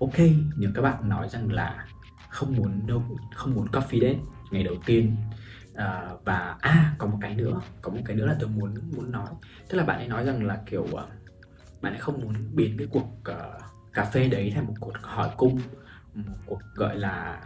ok 0.00 0.18
nếu 0.56 0.70
các 0.74 0.82
bạn 0.82 1.08
nói 1.08 1.28
rằng 1.28 1.52
là 1.52 1.86
không 2.28 2.56
muốn 2.56 2.86
đâu 2.86 3.02
không 3.34 3.54
muốn 3.54 3.66
coffee 3.66 4.00
date 4.00 4.18
ngày 4.50 4.62
đầu 4.62 4.74
tiên 4.86 5.16
à, 5.74 6.14
và 6.24 6.56
à 6.60 6.94
có 6.98 7.06
một 7.06 7.18
cái 7.20 7.34
nữa 7.34 7.60
có 7.82 7.90
một 7.92 8.00
cái 8.04 8.16
nữa 8.16 8.26
là 8.26 8.36
tôi 8.40 8.48
muốn 8.48 8.74
muốn 8.96 9.12
nói. 9.12 9.28
Tức 9.68 9.78
là 9.78 9.84
bạn 9.84 9.98
ấy 9.98 10.08
nói 10.08 10.24
rằng 10.24 10.46
là 10.46 10.62
kiểu 10.66 10.86
ờ, 10.92 11.08
bạn 11.82 11.92
ấy 11.92 12.00
không 12.00 12.20
muốn 12.20 12.34
biến 12.52 12.78
cái 12.78 12.86
cuộc 12.90 13.08
uh, 13.20 13.62
cà 13.92 14.04
phê 14.04 14.28
đấy 14.28 14.52
thành 14.54 14.66
một 14.66 14.74
cuộc 14.80 14.92
hỏi 15.02 15.30
cung 15.36 15.60
một 16.14 16.36
cuộc 16.46 16.60
gọi 16.74 16.96
là 16.96 17.42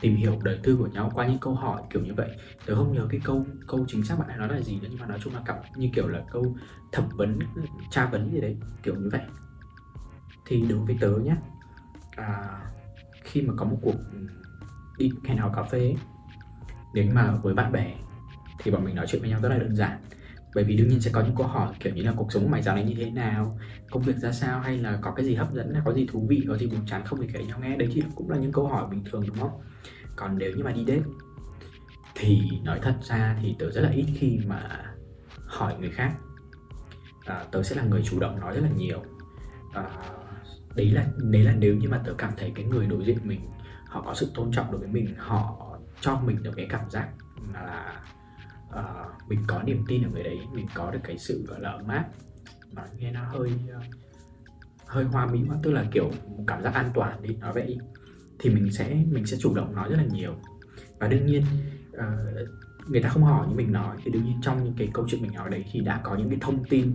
tìm 0.00 0.16
hiểu 0.16 0.38
đời 0.42 0.60
tư 0.62 0.76
của 0.76 0.86
nhau 0.86 1.10
qua 1.14 1.26
những 1.26 1.38
câu 1.38 1.54
hỏi 1.54 1.82
kiểu 1.90 2.02
như 2.02 2.14
vậy. 2.14 2.30
Tớ 2.66 2.74
không 2.74 2.92
nhớ 2.92 3.06
cái 3.10 3.20
câu 3.24 3.46
câu 3.66 3.84
chính 3.88 4.04
xác 4.04 4.18
bạn 4.18 4.28
ấy 4.28 4.38
nói 4.38 4.48
là 4.48 4.60
gì 4.60 4.80
nữa 4.80 4.88
nhưng 4.90 5.00
mà 5.00 5.06
nói 5.06 5.18
chung 5.22 5.34
là 5.34 5.42
cảm 5.46 5.56
như 5.76 5.88
kiểu 5.94 6.08
là 6.08 6.22
câu 6.30 6.56
thẩm 6.92 7.08
vấn 7.08 7.38
tra 7.90 8.06
vấn 8.06 8.32
gì 8.32 8.40
đấy 8.40 8.56
kiểu 8.82 8.94
như 8.94 9.08
vậy. 9.12 9.22
Thì 10.46 10.64
đối 10.68 10.78
với 10.78 10.96
tớ 11.00 11.10
nhé 11.10 11.36
à, 12.16 12.60
khi 13.22 13.42
mà 13.42 13.54
có 13.56 13.64
một 13.64 13.78
cuộc 13.82 13.96
đi 14.98 15.12
hẹn 15.24 15.38
hò 15.38 15.52
cà 15.56 15.62
phê 15.62 15.78
ấy, 15.78 15.96
nếu 16.94 17.06
mà 17.12 17.34
với 17.42 17.54
bạn 17.54 17.72
bè 17.72 17.94
thì 18.58 18.70
bọn 18.70 18.84
mình 18.84 18.94
nói 18.94 19.06
chuyện 19.08 19.20
với 19.20 19.30
nhau 19.30 19.40
rất 19.42 19.48
là 19.48 19.58
đơn 19.58 19.76
giản. 19.76 19.98
Bởi 20.54 20.64
vì 20.64 20.76
đương 20.76 20.88
nhiên 20.88 21.00
sẽ 21.00 21.10
có 21.14 21.20
những 21.20 21.34
câu 21.36 21.46
hỏi 21.46 21.74
kiểu 21.80 21.94
như 21.94 22.02
là 22.02 22.12
cuộc 22.16 22.32
sống 22.32 22.42
của 22.42 22.48
mày 22.48 22.62
dạo 22.62 22.74
này 22.74 22.84
như 22.84 22.94
thế 22.94 23.10
nào 23.10 23.58
công 23.90 24.02
việc 24.02 24.16
ra 24.16 24.32
sao 24.32 24.60
hay 24.60 24.78
là 24.78 24.98
có 25.02 25.10
cái 25.10 25.26
gì 25.26 25.34
hấp 25.34 25.52
dẫn 25.52 25.74
hay 25.74 25.82
có 25.84 25.92
gì 25.92 26.06
thú 26.10 26.26
vị 26.28 26.44
có 26.48 26.56
gì 26.56 26.66
buồn 26.66 26.86
chán 26.86 27.02
không 27.04 27.20
thì 27.20 27.28
kể 27.32 27.44
nhau 27.44 27.58
nghe. 27.62 27.76
Đấy 27.76 27.88
thì 27.92 28.02
cũng 28.14 28.30
là 28.30 28.36
những 28.36 28.52
câu 28.52 28.68
hỏi 28.68 28.86
bình 28.90 29.04
thường 29.10 29.24
đúng 29.26 29.38
không? 29.38 29.60
Còn 30.16 30.38
nếu 30.38 30.52
như 30.56 30.64
mà 30.64 30.72
đi 30.72 30.84
date 30.86 31.02
thì 32.14 32.40
nói 32.62 32.78
thật 32.82 32.94
ra 33.02 33.36
thì 33.42 33.56
tớ 33.58 33.70
rất 33.70 33.80
là 33.80 33.90
ít 33.90 34.06
khi 34.14 34.40
mà 34.46 34.84
hỏi 35.46 35.74
người 35.80 35.90
khác. 35.90 36.12
À, 37.24 37.44
tớ 37.50 37.62
sẽ 37.62 37.76
là 37.76 37.82
người 37.82 38.02
chủ 38.02 38.20
động 38.20 38.40
nói 38.40 38.54
rất 38.54 38.60
là 38.60 38.70
nhiều. 38.76 39.04
À, 39.72 39.84
đấy 40.76 40.90
là 40.90 41.06
đấy 41.16 41.42
là 41.42 41.54
nếu 41.58 41.74
như 41.74 41.88
mà 41.88 42.00
tớ 42.04 42.12
cảm 42.18 42.32
thấy 42.36 42.52
cái 42.54 42.64
người 42.64 42.86
đối 42.86 43.04
diện 43.04 43.18
mình 43.24 43.40
họ 43.86 44.02
có 44.02 44.14
sự 44.14 44.30
tôn 44.34 44.52
trọng 44.52 44.70
đối 44.72 44.80
với 44.80 44.88
mình 44.88 45.14
họ 45.18 45.67
cho 46.00 46.20
mình 46.20 46.42
được 46.42 46.52
cái 46.56 46.66
cảm 46.70 46.90
giác 46.90 47.08
là 47.52 48.02
uh, 48.68 49.28
mình 49.28 49.40
có 49.46 49.62
niềm 49.62 49.84
tin 49.88 50.02
ở 50.02 50.10
người 50.10 50.22
đấy 50.22 50.38
mình 50.52 50.66
có 50.74 50.90
được 50.90 51.00
cái 51.04 51.18
sự 51.18 51.44
gọi 51.46 51.60
là 51.60 51.70
ấm 51.70 51.88
áp. 51.88 52.04
Mà 52.72 52.82
nghe 52.98 53.12
nó 53.12 53.24
hơi 53.24 53.52
uh, 53.76 53.82
hơi 54.86 55.04
hoa 55.04 55.26
mỹ 55.26 55.40
quá 55.48 55.56
tức 55.62 55.72
là 55.72 55.84
kiểu 55.92 56.10
một 56.26 56.44
cảm 56.46 56.62
giác 56.62 56.74
an 56.74 56.90
toàn 56.94 57.22
đi 57.22 57.36
nói 57.36 57.52
vậy. 57.52 57.66
Đi 57.66 57.78
thì 58.38 58.50
mình 58.50 58.72
sẽ 58.72 59.04
mình 59.10 59.26
sẽ 59.26 59.36
chủ 59.40 59.54
động 59.54 59.74
nói 59.74 59.88
rất 59.90 59.96
là 59.96 60.04
nhiều. 60.04 60.34
Và 60.98 61.08
đương 61.08 61.26
nhiên 61.26 61.44
uh, 61.96 62.48
người 62.88 63.02
ta 63.02 63.08
không 63.08 63.22
hỏi 63.22 63.46
như 63.48 63.54
mình 63.54 63.72
nói 63.72 63.96
thì 64.04 64.10
đương 64.10 64.24
nhiên 64.24 64.40
trong 64.42 64.64
những 64.64 64.74
cái 64.78 64.88
câu 64.92 65.06
chuyện 65.08 65.22
mình 65.22 65.32
nói 65.34 65.50
đấy 65.50 65.64
thì 65.72 65.80
đã 65.80 66.00
có 66.02 66.16
những 66.16 66.28
cái 66.28 66.38
thông 66.40 66.64
tin 66.64 66.94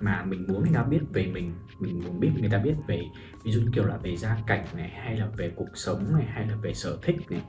mà 0.00 0.24
mình 0.24 0.46
muốn 0.48 0.62
người 0.62 0.74
ta 0.74 0.82
biết 0.82 1.00
về 1.12 1.26
mình 1.26 1.54
mình 1.80 2.00
muốn 2.04 2.20
biết 2.20 2.30
người 2.40 2.50
ta 2.50 2.58
biết 2.58 2.74
về 2.86 3.02
ví 3.44 3.52
dụ 3.52 3.60
như 3.60 3.70
kiểu 3.74 3.84
là 3.84 3.96
về 3.96 4.16
gia 4.16 4.36
cảnh 4.46 4.66
này 4.76 4.88
hay 4.88 5.16
là 5.16 5.26
về 5.36 5.52
cuộc 5.56 5.68
sống 5.74 6.14
này 6.14 6.26
hay 6.26 6.46
là 6.46 6.56
về 6.56 6.74
sở 6.74 6.98
thích 7.02 7.16
này 7.30 7.42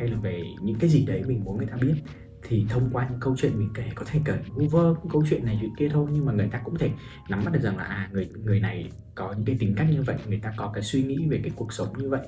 hay 0.00 0.08
là 0.08 0.18
về 0.18 0.42
những 0.62 0.78
cái 0.78 0.90
gì 0.90 1.06
đấy 1.06 1.22
mình 1.26 1.44
muốn 1.44 1.56
người 1.56 1.66
ta 1.66 1.76
biết 1.76 1.94
thì 2.42 2.66
thông 2.68 2.90
qua 2.92 3.08
những 3.10 3.20
câu 3.20 3.36
chuyện 3.38 3.58
mình 3.58 3.68
kể 3.74 3.84
có 3.94 4.04
thể 4.10 4.20
kể 4.24 4.38
vơ 4.70 4.94
câu 5.12 5.24
chuyện 5.30 5.44
này 5.44 5.58
chuyện 5.60 5.70
kia 5.78 5.88
thôi. 5.88 6.08
Nhưng 6.12 6.26
mà 6.26 6.32
người 6.32 6.48
ta 6.52 6.60
cũng 6.64 6.78
thể 6.78 6.90
nắm 7.28 7.44
bắt 7.44 7.52
được 7.52 7.60
rằng 7.62 7.76
là 7.76 7.84
à 7.84 8.08
người 8.12 8.28
người 8.44 8.60
này 8.60 8.90
có 9.14 9.32
những 9.32 9.44
cái 9.44 9.56
tính 9.60 9.74
cách 9.76 9.86
như 9.90 10.02
vậy 10.02 10.16
người 10.28 10.40
ta 10.42 10.52
có 10.56 10.70
cái 10.74 10.82
suy 10.82 11.02
nghĩ 11.02 11.28
về 11.28 11.40
cái 11.42 11.52
cuộc 11.56 11.72
sống 11.72 11.98
như 11.98 12.08
vậy 12.08 12.20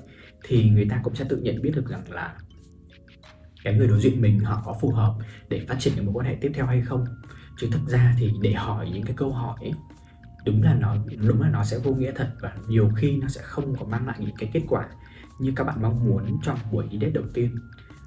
thì 0.43 0.69
người 0.69 0.87
ta 0.89 1.01
cũng 1.03 1.15
sẽ 1.15 1.25
tự 1.29 1.37
nhận 1.37 1.61
biết 1.61 1.71
được 1.75 1.89
rằng 1.89 2.11
là 2.11 2.35
cái 3.63 3.73
người 3.73 3.87
đối 3.87 4.01
diện 4.01 4.21
mình 4.21 4.39
họ 4.39 4.61
có 4.65 4.75
phù 4.81 4.91
hợp 4.91 5.15
để 5.49 5.65
phát 5.67 5.75
triển 5.79 5.93
những 5.95 6.05
mối 6.05 6.13
quan 6.13 6.25
hệ 6.25 6.37
tiếp 6.41 6.51
theo 6.53 6.65
hay 6.65 6.81
không. 6.81 7.05
Chứ 7.57 7.67
thực 7.71 7.87
ra 7.87 8.15
thì 8.19 8.31
để 8.41 8.53
hỏi 8.53 8.89
những 8.93 9.03
cái 9.03 9.15
câu 9.17 9.31
hỏi 9.31 9.57
ấy, 9.61 9.73
đúng 10.45 10.63
là 10.63 10.73
nó 10.73 10.95
đúng 11.27 11.41
là 11.41 11.49
nó 11.49 11.63
sẽ 11.63 11.77
vô 11.83 11.93
nghĩa 11.93 12.11
thật 12.15 12.29
và 12.41 12.53
nhiều 12.67 12.89
khi 12.95 13.17
nó 13.17 13.27
sẽ 13.27 13.41
không 13.43 13.75
có 13.75 13.85
mang 13.85 14.07
lại 14.07 14.17
những 14.19 14.35
cái 14.37 14.49
kết 14.53 14.61
quả 14.67 14.87
như 15.43 15.53
các 15.55 15.63
bạn 15.63 15.81
mong 15.81 16.05
muốn 16.05 16.39
trong 16.43 16.57
buổi 16.71 16.87
đi 16.87 16.97
đầu 16.97 17.23
tiên. 17.33 17.55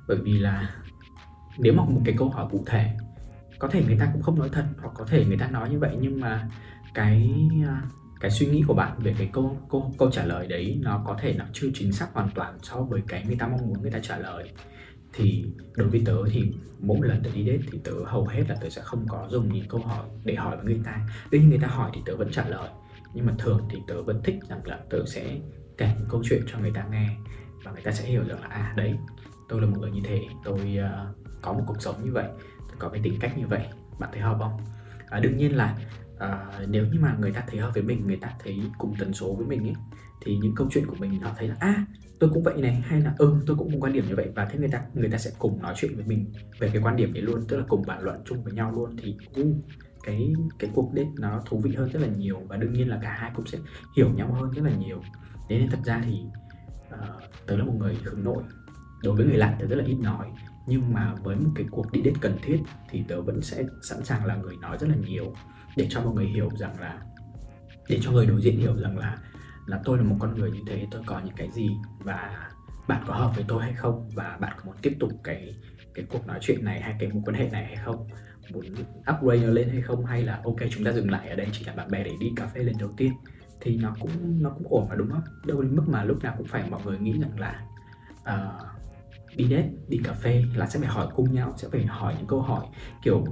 Bởi 0.09 0.17
vì 0.17 0.39
là 0.39 0.71
nếu 1.59 1.73
mà 1.73 1.85
một 1.85 2.01
cái 2.05 2.15
câu 2.19 2.29
hỏi 2.29 2.47
cụ 2.51 2.65
thể, 2.67 2.97
có 3.59 3.69
thể 3.69 3.85
người 3.87 3.97
ta 3.99 4.11
cũng 4.13 4.23
không 4.23 4.39
nói 4.39 4.49
thật 4.53 4.65
hoặc 4.81 4.91
có 4.95 5.05
thể 5.05 5.25
người 5.25 5.39
ta 5.39 5.49
nói 5.51 5.71
như 5.71 5.79
vậy, 5.79 5.97
nhưng 6.01 6.21
mà 6.21 6.49
cái 6.95 7.31
à, 7.67 7.83
cái 8.21 8.31
suy 8.31 8.47
nghĩ 8.47 8.63
của 8.67 8.75
bạn 8.75 8.99
về 8.99 9.15
cái 9.19 9.31
câu 9.33 9.57
câu 9.71 9.95
câu 9.99 10.11
trả 10.11 10.25
lời 10.25 10.47
đấy 10.47 10.79
nó 10.83 11.03
có 11.07 11.17
thể 11.21 11.35
nó 11.39 11.45
chưa 11.53 11.69
chính 11.75 11.93
xác 11.93 12.09
hoàn 12.13 12.29
toàn 12.35 12.59
so 12.63 12.77
với 12.77 13.03
cái 13.09 13.25
người 13.27 13.37
ta 13.39 13.49
mong 13.49 13.69
muốn 13.69 13.83
người 13.83 13.91
ta 13.91 13.99
trả 13.99 14.19
lời, 14.19 14.51
thì 15.13 15.45
đối 15.77 15.89
với 15.89 16.03
tớ 16.07 16.17
thì 16.31 16.53
mỗi 16.81 17.09
lần 17.09 17.23
tớ 17.23 17.31
đi 17.35 17.47
date 17.47 17.69
thì 17.73 17.79
tớ 17.85 17.93
hầu 18.07 18.27
hết 18.27 18.45
là 18.49 18.57
tớ 18.61 18.71
sẽ 18.71 18.83
không 18.85 19.07
có 19.09 19.29
dùng 19.31 19.53
những 19.53 19.69
câu 19.69 19.81
hỏi 19.81 20.07
để 20.25 20.35
hỏi 20.35 20.57
với 20.57 20.75
người 20.75 20.83
ta. 20.85 21.09
Đương 21.31 21.41
nhiên 21.41 21.51
người 21.51 21.59
ta 21.59 21.69
hỏi 21.69 21.91
thì 21.95 22.01
tớ 22.07 22.17
vẫn 22.17 22.33
trả 22.33 22.49
lời, 22.49 22.69
nhưng 23.15 23.27
mà 23.27 23.35
thường 23.39 23.69
thì 23.71 23.79
tớ 23.87 24.03
vẫn 24.03 24.21
thích 24.25 24.37
rằng 24.49 24.61
là 24.67 24.81
tớ 24.91 25.07
sẽ 25.07 25.39
kể 25.79 25.91
câu 26.09 26.23
chuyện 26.25 26.43
cho 26.47 26.59
người 26.59 26.71
ta 26.71 26.85
nghe 26.91 27.17
và 27.67 27.73
người 27.73 27.83
ta 27.83 27.93
sẽ 27.93 28.05
hiểu 28.05 28.25
được 28.25 28.41
là 28.41 28.49
à 28.49 28.73
đấy 28.77 28.99
tôi 29.49 29.61
là 29.61 29.67
một 29.67 29.77
người 29.81 29.91
như 29.91 30.01
thế 30.05 30.23
tôi 30.45 30.79
uh, 30.79 31.43
có 31.43 31.53
một 31.53 31.63
cuộc 31.67 31.83
sống 31.83 32.05
như 32.05 32.13
vậy 32.13 32.29
tôi 32.69 32.77
có 32.79 32.89
cái 32.89 33.01
tính 33.05 33.15
cách 33.21 33.39
như 33.39 33.47
vậy. 33.47 33.67
Bạn 33.99 34.11
thấy 34.13 34.23
hợp 34.23 34.37
không? 34.39 34.57
À, 35.09 35.21
đương 35.21 35.37
nhiên 35.37 35.57
là 35.57 35.77
uh, 36.15 36.69
nếu 36.69 36.87
như 36.87 37.01
mà 37.01 37.17
người 37.21 37.33
ta 37.33 37.45
thấy 37.47 37.61
hợp 37.61 37.71
với 37.75 37.83
mình 37.83 38.07
người 38.07 38.17
ta 38.17 38.33
thấy 38.45 38.63
cùng 38.79 38.95
tần 38.99 39.13
số 39.13 39.35
với 39.35 39.47
mình 39.47 39.63
ấy 39.63 39.75
thì 40.21 40.37
những 40.37 40.55
câu 40.55 40.69
chuyện 40.71 40.87
của 40.87 40.97
mình 40.99 41.21
họ 41.21 41.31
thấy 41.37 41.49
là 41.49 41.57
a 41.61 41.69
à, 41.69 41.87
tôi 42.19 42.31
cũng 42.31 42.43
vậy 42.43 42.55
này 42.63 42.75
hay 42.75 43.01
là 43.01 43.15
ừ 43.19 43.35
tôi 43.47 43.57
cũng 43.57 43.71
có 43.73 43.77
quan 43.81 43.93
điểm 43.93 44.05
như 44.09 44.17
vậy. 44.17 44.29
Và 44.35 44.45
thế 44.45 44.59
người 44.59 44.69
ta 44.69 44.83
người 44.95 45.11
ta 45.11 45.19
sẽ 45.19 45.31
cùng 45.39 45.63
nói 45.63 45.75
chuyện 45.77 45.97
với 45.97 46.05
mình 46.05 46.33
về 46.59 46.71
cái 46.73 46.83
quan 46.83 46.97
điểm 46.97 47.13
đấy 47.13 47.23
luôn 47.23 47.45
tức 47.49 47.57
là 47.57 47.65
cùng 47.69 47.83
bàn 47.87 48.03
luận 48.03 48.23
chung 48.25 48.45
với 48.45 48.53
nhau 48.53 48.73
luôn. 48.73 48.97
Thì 48.97 49.17
uh, 49.41 49.47
cái 50.05 50.33
cái 50.59 50.71
cuộc 50.75 50.93
date 50.97 51.09
nó 51.19 51.43
thú 51.47 51.59
vị 51.59 51.75
hơn 51.75 51.89
rất 51.93 52.03
là 52.03 52.09
nhiều. 52.09 52.41
Và 52.49 52.57
đương 52.57 52.73
nhiên 52.73 52.89
là 52.89 52.99
cả 53.03 53.17
hai 53.19 53.31
cũng 53.35 53.47
sẽ 53.47 53.59
hiểu 53.97 54.11
nhau 54.11 54.33
hơn 54.33 54.51
rất 54.51 54.63
là 54.65 54.71
nhiều. 54.77 55.03
Thế 55.49 55.59
nên 55.59 55.71
thật 55.71 55.79
ra 55.85 56.03
thì 56.05 56.21
uh, 56.95 57.23
tớ 57.47 57.57
là 57.57 57.65
một 57.65 57.75
người 57.79 57.97
hướng 58.05 58.25
nội. 58.25 58.43
Đối 59.03 59.17
với 59.17 59.27
người 59.27 59.37
lạ 59.37 59.57
tớ 59.61 59.67
rất 59.67 59.77
là 59.77 59.85
ít 59.85 59.97
nói 60.03 60.27
nhưng 60.67 60.93
mà 60.93 61.15
với 61.23 61.37
một 61.37 61.51
cái 61.55 61.67
cuộc 61.71 61.93
đi 61.93 62.03
đến 62.03 62.15
cần 62.21 62.39
thiết 62.43 62.63
thì 62.91 63.05
tớ 63.09 63.23
vẫn 63.23 63.43
sẽ 63.43 63.65
sẵn 63.83 64.05
sàng 64.05 64.25
là 64.25 64.37
người 64.37 64.57
nói 64.57 64.79
rất 64.81 64.89
là 64.89 64.97
nhiều 64.97 65.35
để 65.77 65.87
cho 65.91 66.01
mọi 66.01 66.15
người 66.15 66.27
hiểu 66.27 66.51
rằng 66.57 66.81
là 66.81 67.01
để 67.89 67.99
cho 68.03 68.11
người 68.11 68.27
đối 68.27 68.43
diện 68.43 68.59
hiểu 68.59 68.77
rằng 68.77 68.99
là 68.99 69.19
là 69.67 69.81
tôi 69.85 69.99
là 69.99 70.05
một 70.05 70.17
con 70.19 70.39
người 70.39 70.51
như 70.51 70.61
thế 70.67 70.87
tôi 70.91 71.03
có 71.07 71.21
những 71.25 71.35
cái 71.37 71.51
gì 71.53 71.71
và 71.99 72.51
bạn 72.89 73.05
có 73.07 73.15
hợp 73.15 73.33
với 73.35 73.45
tôi 73.49 73.63
hay 73.63 73.73
không 73.73 74.11
và 74.15 74.37
bạn 74.41 74.53
có 74.57 74.65
muốn 74.65 74.77
tiếp 74.83 74.97
tục 75.01 75.11
cái 75.25 75.55
cái 75.95 76.05
cuộc 76.09 76.27
nói 76.27 76.39
chuyện 76.41 76.65
này 76.65 76.81
hay 76.81 76.95
cái 76.99 77.09
mối 77.13 77.23
quan 77.27 77.37
hệ 77.37 77.49
này 77.51 77.65
hay 77.65 77.77
không? 77.85 78.09
Muốn 78.53 78.65
upgrade 78.99 79.47
nó 79.47 79.51
lên 79.53 79.69
hay 79.69 79.83
không? 79.83 80.07
Hay 80.07 80.23
là 80.23 80.41
ok 80.45 80.57
chúng 80.71 80.85
ta 80.85 80.93
dừng 80.93 81.11
lại 81.11 81.29
ở 81.29 81.37
đây 81.37 81.47
chỉ 81.53 81.65
là 81.65 81.73
bạn 81.73 81.91
bè 81.91 82.05
để 82.05 82.11
đi 82.21 82.33
cà 82.37 82.47
phê 82.47 82.63
lần 82.63 82.79
đầu 82.79 82.93
tiên 82.97 83.13
thì 83.61 83.77
nó 83.77 83.95
cũng 84.01 84.43
nó 84.43 84.51
cũng 84.51 84.67
ổn 84.71 84.87
và 84.91 84.97
đúng 84.97 85.11
không 85.11 85.23
đâu 85.45 85.63
đến 85.63 85.77
mức 85.77 85.85
mà 85.89 86.05
lúc 86.05 86.23
nào 86.23 86.35
cũng 86.39 86.47
phải 86.47 86.71
mọi 86.71 86.81
người 86.85 86.99
nghĩ 86.99 87.19
rằng 87.19 87.41
là 87.41 87.63
uh, 88.21 88.77
đi 89.37 89.49
date 89.51 89.69
đi 89.89 90.01
cà 90.05 90.13
phê 90.13 90.45
là 90.55 90.67
sẽ 90.67 90.79
phải 90.79 90.89
hỏi 90.89 91.07
cung 91.15 91.35
nhau 91.35 91.55
sẽ 91.57 91.69
phải 91.73 91.87
hỏi 91.87 92.15
những 92.19 92.27
câu 92.27 92.41
hỏi 92.41 92.67
kiểu 93.03 93.25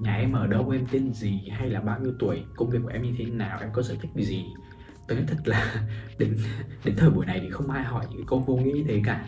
nhà 0.00 0.16
em 0.16 0.32
ở 0.32 0.46
đâu? 0.46 0.70
Em 0.70 0.86
tên 0.92 1.12
gì? 1.12 1.48
Hay 1.50 1.70
là 1.70 1.80
bao 1.80 2.00
nhiêu 2.00 2.12
tuổi? 2.18 2.44
Công 2.56 2.70
việc 2.70 2.78
của 2.82 2.88
em 2.88 3.02
như 3.02 3.14
thế 3.18 3.24
nào? 3.24 3.58
Em 3.60 3.70
có 3.72 3.82
sở 3.82 3.94
thích 4.00 4.10
gì? 4.14 4.44
Tới 5.08 5.24
thật 5.26 5.36
là 5.44 5.88
đến 6.18 6.36
đến 6.84 6.94
thời 6.98 7.10
buổi 7.10 7.26
này 7.26 7.40
thì 7.40 7.50
không 7.50 7.70
ai 7.70 7.84
hỏi 7.84 8.06
những 8.10 8.26
câu 8.26 8.38
vô 8.38 8.56
nghĩa 8.56 8.72
như 8.72 8.84
thế 8.88 9.02
cả. 9.04 9.26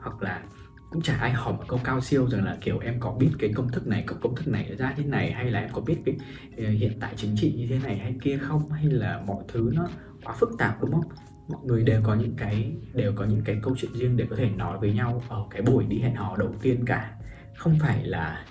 Hoặc 0.00 0.22
là 0.22 0.42
cũng 0.90 1.02
chả 1.02 1.16
ai 1.16 1.32
hỏi 1.32 1.52
một 1.52 1.64
câu 1.68 1.80
cao 1.84 2.00
siêu 2.00 2.28
rằng 2.28 2.44
là 2.44 2.56
kiểu 2.60 2.78
em 2.78 3.00
có 3.00 3.12
biết 3.12 3.30
cái 3.38 3.52
công 3.54 3.68
thức 3.68 3.86
này 3.86 4.04
có 4.06 4.16
công 4.20 4.34
thức 4.34 4.48
này 4.48 4.74
ra 4.78 4.94
thế 4.96 5.04
này 5.04 5.32
hay 5.32 5.50
là 5.50 5.60
em 5.60 5.70
có 5.72 5.80
biết 5.80 5.96
cái 6.04 6.14
uh, 6.52 6.80
hiện 6.80 6.92
tại 7.00 7.14
chính 7.16 7.36
trị 7.36 7.54
như 7.56 7.66
thế 7.70 7.78
này 7.84 7.98
hay 7.98 8.14
kia 8.22 8.38
không? 8.38 8.70
Hay 8.70 8.84
là 8.84 9.22
mọi 9.26 9.44
thứ 9.48 9.70
nó 9.74 9.88
quá 10.24 10.34
phức 10.38 10.50
tạp 10.58 10.80
đúng 10.80 10.92
không? 10.92 11.10
Mọi 11.48 11.60
người 11.64 11.82
đều 11.82 12.00
có 12.02 12.14
những 12.14 12.34
cái 12.36 12.72
đều 12.94 13.12
có 13.16 13.24
những 13.24 13.42
cái 13.44 13.60
câu 13.62 13.74
chuyện 13.78 13.92
riêng 13.94 14.16
để 14.16 14.26
có 14.30 14.36
thể 14.36 14.50
nói 14.50 14.78
với 14.78 14.92
nhau 14.92 15.22
ở 15.28 15.44
cái 15.50 15.62
buổi 15.62 15.84
đi 15.84 15.98
hẹn 15.98 16.14
hò 16.14 16.36
đầu 16.36 16.54
tiên 16.62 16.84
cả. 16.86 17.12
Không 17.56 17.78
phải 17.80 18.04
là 18.04 18.44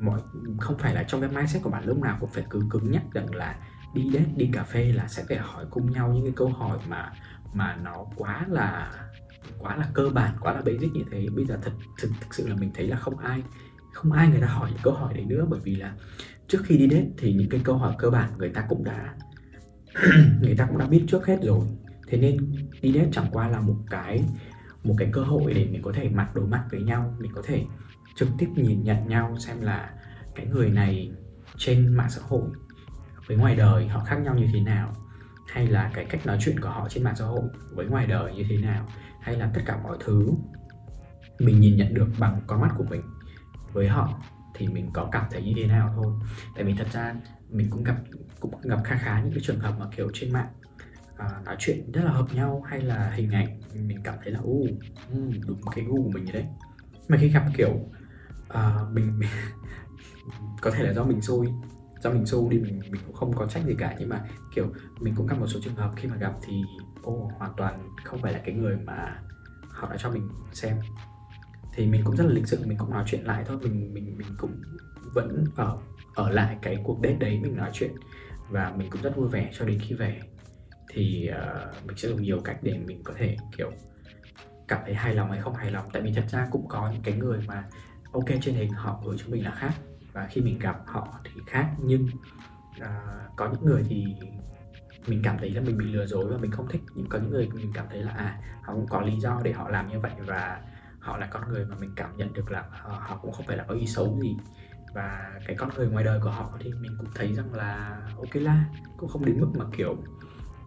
mọi 0.00 0.20
không 0.60 0.78
phải 0.78 0.94
là 0.94 1.02
trong 1.02 1.20
cái 1.20 1.30
mindset 1.30 1.62
của 1.62 1.70
bạn 1.70 1.84
lúc 1.84 2.02
nào 2.02 2.16
cũng 2.20 2.30
phải 2.32 2.44
cứ 2.50 2.62
cứng 2.70 2.90
nhắc 2.90 3.02
rằng 3.12 3.34
là 3.34 3.56
đi 3.94 4.10
đến 4.12 4.24
đi 4.36 4.50
cà 4.52 4.64
phê 4.64 4.92
là 4.92 5.08
sẽ 5.08 5.24
phải 5.28 5.38
hỏi 5.38 5.66
cùng 5.70 5.92
nhau 5.92 6.12
những 6.12 6.24
cái 6.24 6.32
câu 6.36 6.48
hỏi 6.48 6.78
mà 6.88 7.12
mà 7.54 7.76
nó 7.82 8.04
quá 8.16 8.46
là 8.48 8.92
quá 9.58 9.76
là 9.76 9.88
cơ 9.94 10.10
bản 10.14 10.34
quá 10.40 10.52
là 10.52 10.62
basic 10.62 10.92
như 10.92 11.04
thế. 11.10 11.26
Bây 11.36 11.44
giờ 11.44 11.58
thật 11.62 11.72
thực, 11.98 12.10
thực 12.20 12.34
sự 12.34 12.48
là 12.48 12.54
mình 12.54 12.70
thấy 12.74 12.86
là 12.86 12.96
không 12.96 13.18
ai 13.18 13.42
không 13.92 14.12
ai 14.12 14.28
người 14.28 14.40
ta 14.40 14.46
hỏi 14.46 14.70
những 14.70 14.82
câu 14.82 14.94
hỏi 14.94 15.14
đấy 15.14 15.24
nữa. 15.24 15.46
Bởi 15.48 15.60
vì 15.64 15.74
là 15.74 15.94
trước 16.48 16.58
khi 16.64 16.78
đi 16.78 16.88
date 16.88 17.06
thì 17.18 17.32
những 17.32 17.48
cái 17.48 17.60
câu 17.64 17.76
hỏi 17.76 17.94
cơ 17.98 18.10
bản 18.10 18.30
người 18.38 18.50
ta 18.50 18.64
cũng 18.68 18.84
đã 18.84 19.14
người 20.42 20.54
ta 20.56 20.66
cũng 20.66 20.78
đã 20.78 20.86
biết 20.86 21.04
trước 21.08 21.26
hết 21.26 21.38
rồi. 21.42 21.66
Thế 22.08 22.18
nên 22.18 22.36
đi 22.82 22.92
date 22.92 23.08
chẳng 23.12 23.26
qua 23.32 23.48
là 23.48 23.60
một 23.60 23.76
cái 23.90 24.24
một 24.84 24.94
cái 24.98 25.08
cơ 25.12 25.22
hội 25.22 25.54
để 25.54 25.68
mình 25.72 25.82
có 25.82 25.92
thể 25.92 26.08
mặt 26.08 26.30
đối 26.34 26.46
mặt 26.46 26.64
với 26.70 26.80
nhau. 26.80 27.16
Mình 27.18 27.32
có 27.34 27.42
thể 27.44 27.64
trực 28.16 28.28
tiếp 28.38 28.48
nhìn 28.56 28.82
nhận 28.82 29.08
nhau 29.08 29.36
xem 29.38 29.60
là 29.60 29.90
cái 30.34 30.46
người 30.46 30.70
này 30.70 31.10
trên 31.56 31.96
mạng 31.96 32.10
xã 32.10 32.22
hội 32.28 32.48
với 33.26 33.36
ngoài 33.36 33.56
đời 33.56 33.88
họ 33.88 34.04
khác 34.04 34.16
nhau 34.16 34.34
như 34.34 34.46
thế 34.52 34.60
nào 34.60 34.92
hay 35.52 35.66
là 35.66 35.90
cái 35.94 36.04
cách 36.04 36.26
nói 36.26 36.38
chuyện 36.40 36.60
của 36.60 36.68
họ 36.68 36.88
trên 36.88 37.04
mạng 37.04 37.16
xã 37.16 37.24
hội 37.24 37.40
với 37.70 37.86
ngoài 37.86 38.06
đời 38.06 38.34
như 38.34 38.44
thế 38.48 38.56
nào 38.56 38.88
hay 39.20 39.36
là 39.36 39.50
tất 39.54 39.60
cả 39.66 39.78
mọi 39.82 39.96
thứ 40.04 40.32
mình 41.38 41.60
nhìn 41.60 41.76
nhận 41.76 41.94
được 41.94 42.08
bằng 42.18 42.40
con 42.46 42.60
mắt 42.60 42.70
của 42.78 42.84
mình 42.90 43.02
với 43.72 43.88
họ 43.88 44.20
thì 44.54 44.68
mình 44.68 44.90
có 44.92 45.08
cảm 45.12 45.24
thấy 45.30 45.42
như 45.42 45.52
thế 45.56 45.66
nào 45.66 45.92
thôi. 45.96 46.12
Tại 46.54 46.64
vì 46.64 46.74
thật 46.74 46.86
ra 46.92 47.14
mình 47.50 47.70
cũng 47.70 47.84
gặp 47.84 47.96
cũng 48.40 48.54
gặp 48.62 48.80
khá 48.84 48.96
khá 48.96 49.22
những 49.22 49.32
cái 49.32 49.40
trường 49.42 49.60
hợp 49.60 49.74
mà 49.78 49.86
kiểu 49.96 50.10
trên 50.14 50.32
mạng 50.32 50.48
à, 51.16 51.28
nói 51.44 51.56
chuyện 51.58 51.92
rất 51.92 52.04
là 52.04 52.10
hợp 52.10 52.26
nhau 52.32 52.64
hay 52.68 52.80
là 52.80 53.10
hình 53.10 53.30
ảnh 53.30 53.60
mình 53.74 54.02
cảm 54.04 54.14
thấy 54.22 54.32
là 54.32 54.40
u 54.40 54.50
uh, 54.50 54.68
ừ, 55.12 55.30
đúng 55.46 55.60
cái 55.74 55.84
gu 55.84 56.02
của 56.04 56.10
mình 56.10 56.26
đấy. 56.32 56.44
Mà 57.08 57.16
khi 57.20 57.28
gặp 57.28 57.44
kiểu 57.56 57.70
uh, 58.48 58.92
mình, 58.92 59.18
mình 59.18 59.30
có 60.60 60.70
thể 60.70 60.82
là 60.82 60.92
do 60.92 61.04
mình 61.04 61.22
xui 61.22 61.48
do 62.02 62.10
mình 62.10 62.26
xu 62.26 62.48
đi 62.48 62.58
mình 62.58 62.80
mình 62.90 63.02
cũng 63.06 63.14
không 63.14 63.32
có 63.36 63.46
trách 63.46 63.64
gì 63.66 63.74
cả. 63.78 63.96
Nhưng 63.98 64.08
mà 64.08 64.24
kiểu 64.54 64.72
mình 65.00 65.14
cũng 65.16 65.26
gặp 65.26 65.38
một 65.38 65.46
số 65.46 65.60
trường 65.62 65.74
hợp 65.74 65.92
khi 65.96 66.08
mà 66.08 66.16
gặp 66.16 66.32
thì 66.42 66.62
ô 67.02 67.30
hoàn 67.38 67.52
toàn 67.56 67.88
không 68.04 68.20
phải 68.22 68.32
là 68.32 68.40
cái 68.44 68.54
người 68.54 68.76
mà 68.76 69.22
họ 69.68 69.88
đã 69.90 69.96
cho 69.98 70.10
mình 70.10 70.28
xem. 70.52 70.76
Thì 71.74 71.86
mình 71.86 72.02
cũng 72.04 72.16
rất 72.16 72.24
là 72.24 72.32
lịch 72.32 72.48
sự 72.48 72.58
mình 72.66 72.78
cũng 72.78 72.90
nói 72.90 73.04
chuyện 73.06 73.24
lại 73.24 73.44
thôi. 73.46 73.58
Mình 73.62 73.94
mình 73.94 74.18
mình 74.18 74.28
cũng 74.38 74.62
vẫn 75.14 75.44
ở 75.56 75.78
ở 76.14 76.30
lại 76.30 76.56
cái 76.62 76.78
cuộc 76.84 76.98
date 77.02 77.16
đấy 77.16 77.38
mình 77.42 77.56
nói 77.56 77.70
chuyện 77.72 77.92
và 78.50 78.72
mình 78.76 78.90
cũng 78.90 79.02
rất 79.02 79.16
vui 79.16 79.28
vẻ 79.28 79.50
cho 79.58 79.64
đến 79.64 79.78
khi 79.80 79.94
về. 79.94 80.20
Thì 80.90 81.30
uh, 81.30 81.86
mình 81.86 81.96
sẽ 81.96 82.08
dùng 82.08 82.22
nhiều 82.22 82.40
cách 82.40 82.58
để 82.62 82.78
mình 82.78 83.02
có 83.04 83.12
thể 83.16 83.36
kiểu 83.56 83.72
cảm 84.68 84.80
thấy 84.84 84.94
hài 84.94 85.14
lòng 85.14 85.30
hay 85.30 85.40
không 85.40 85.54
hài 85.54 85.70
lòng. 85.70 85.88
Tại 85.92 86.02
vì 86.02 86.12
thật 86.12 86.24
ra 86.28 86.48
cũng 86.50 86.68
có 86.68 86.90
những 86.92 87.02
cái 87.02 87.14
người 87.14 87.40
mà 87.46 87.64
ok 88.12 88.26
trên 88.42 88.54
hình 88.54 88.70
họ 88.72 89.02
gửi 89.06 89.16
cho 89.18 89.24
mình 89.28 89.44
là 89.44 89.50
khác 89.50 89.72
và 90.12 90.26
khi 90.30 90.40
mình 90.40 90.58
gặp 90.58 90.76
họ 90.86 91.20
thì 91.24 91.40
khác 91.46 91.70
nhưng 91.78 92.08
uh, 92.80 93.36
có 93.36 93.50
những 93.52 93.64
người 93.64 93.84
thì 93.88 94.06
mình 95.06 95.20
cảm 95.24 95.38
thấy 95.38 95.50
là 95.50 95.60
mình 95.60 95.78
bị 95.78 95.84
lừa 95.84 96.06
dối 96.06 96.24
và 96.30 96.36
mình 96.36 96.50
không 96.50 96.68
thích. 96.68 96.82
Nhưng 96.94 97.08
có 97.08 97.18
những 97.18 97.30
người 97.30 97.48
mình 97.54 97.72
cảm 97.74 97.86
thấy 97.90 98.02
là 98.02 98.12
à 98.12 98.38
họ 98.62 98.74
cũng 98.74 98.86
có 98.86 99.00
lý 99.00 99.20
do 99.20 99.40
để 99.44 99.52
họ 99.52 99.68
làm 99.68 99.88
như 99.88 100.00
vậy 100.00 100.12
và 100.26 100.60
họ 101.00 101.16
là 101.16 101.26
con 101.26 101.48
người 101.48 101.64
mà 101.64 101.76
mình 101.80 101.92
cảm 101.96 102.16
nhận 102.16 102.32
được 102.32 102.50
là 102.50 102.64
họ, 102.70 102.88
họ 102.88 103.18
cũng 103.22 103.32
không 103.32 103.46
phải 103.46 103.56
là 103.56 103.64
có 103.68 103.74
ý 103.74 103.86
xấu 103.86 104.18
gì. 104.22 104.36
Và 104.94 105.40
cái 105.46 105.56
con 105.56 105.70
người 105.76 105.86
ngoài 105.86 106.04
đời 106.04 106.20
của 106.22 106.30
họ 106.30 106.58
thì 106.60 106.72
mình 106.80 106.96
cũng 106.98 107.08
thấy 107.14 107.34
rằng 107.34 107.54
là 107.54 108.00
ok 108.16 108.34
la 108.34 108.64
cũng 108.96 109.08
không 109.08 109.24
đến 109.24 109.40
mức 109.40 109.48
mà 109.58 109.64
kiểu 109.76 109.96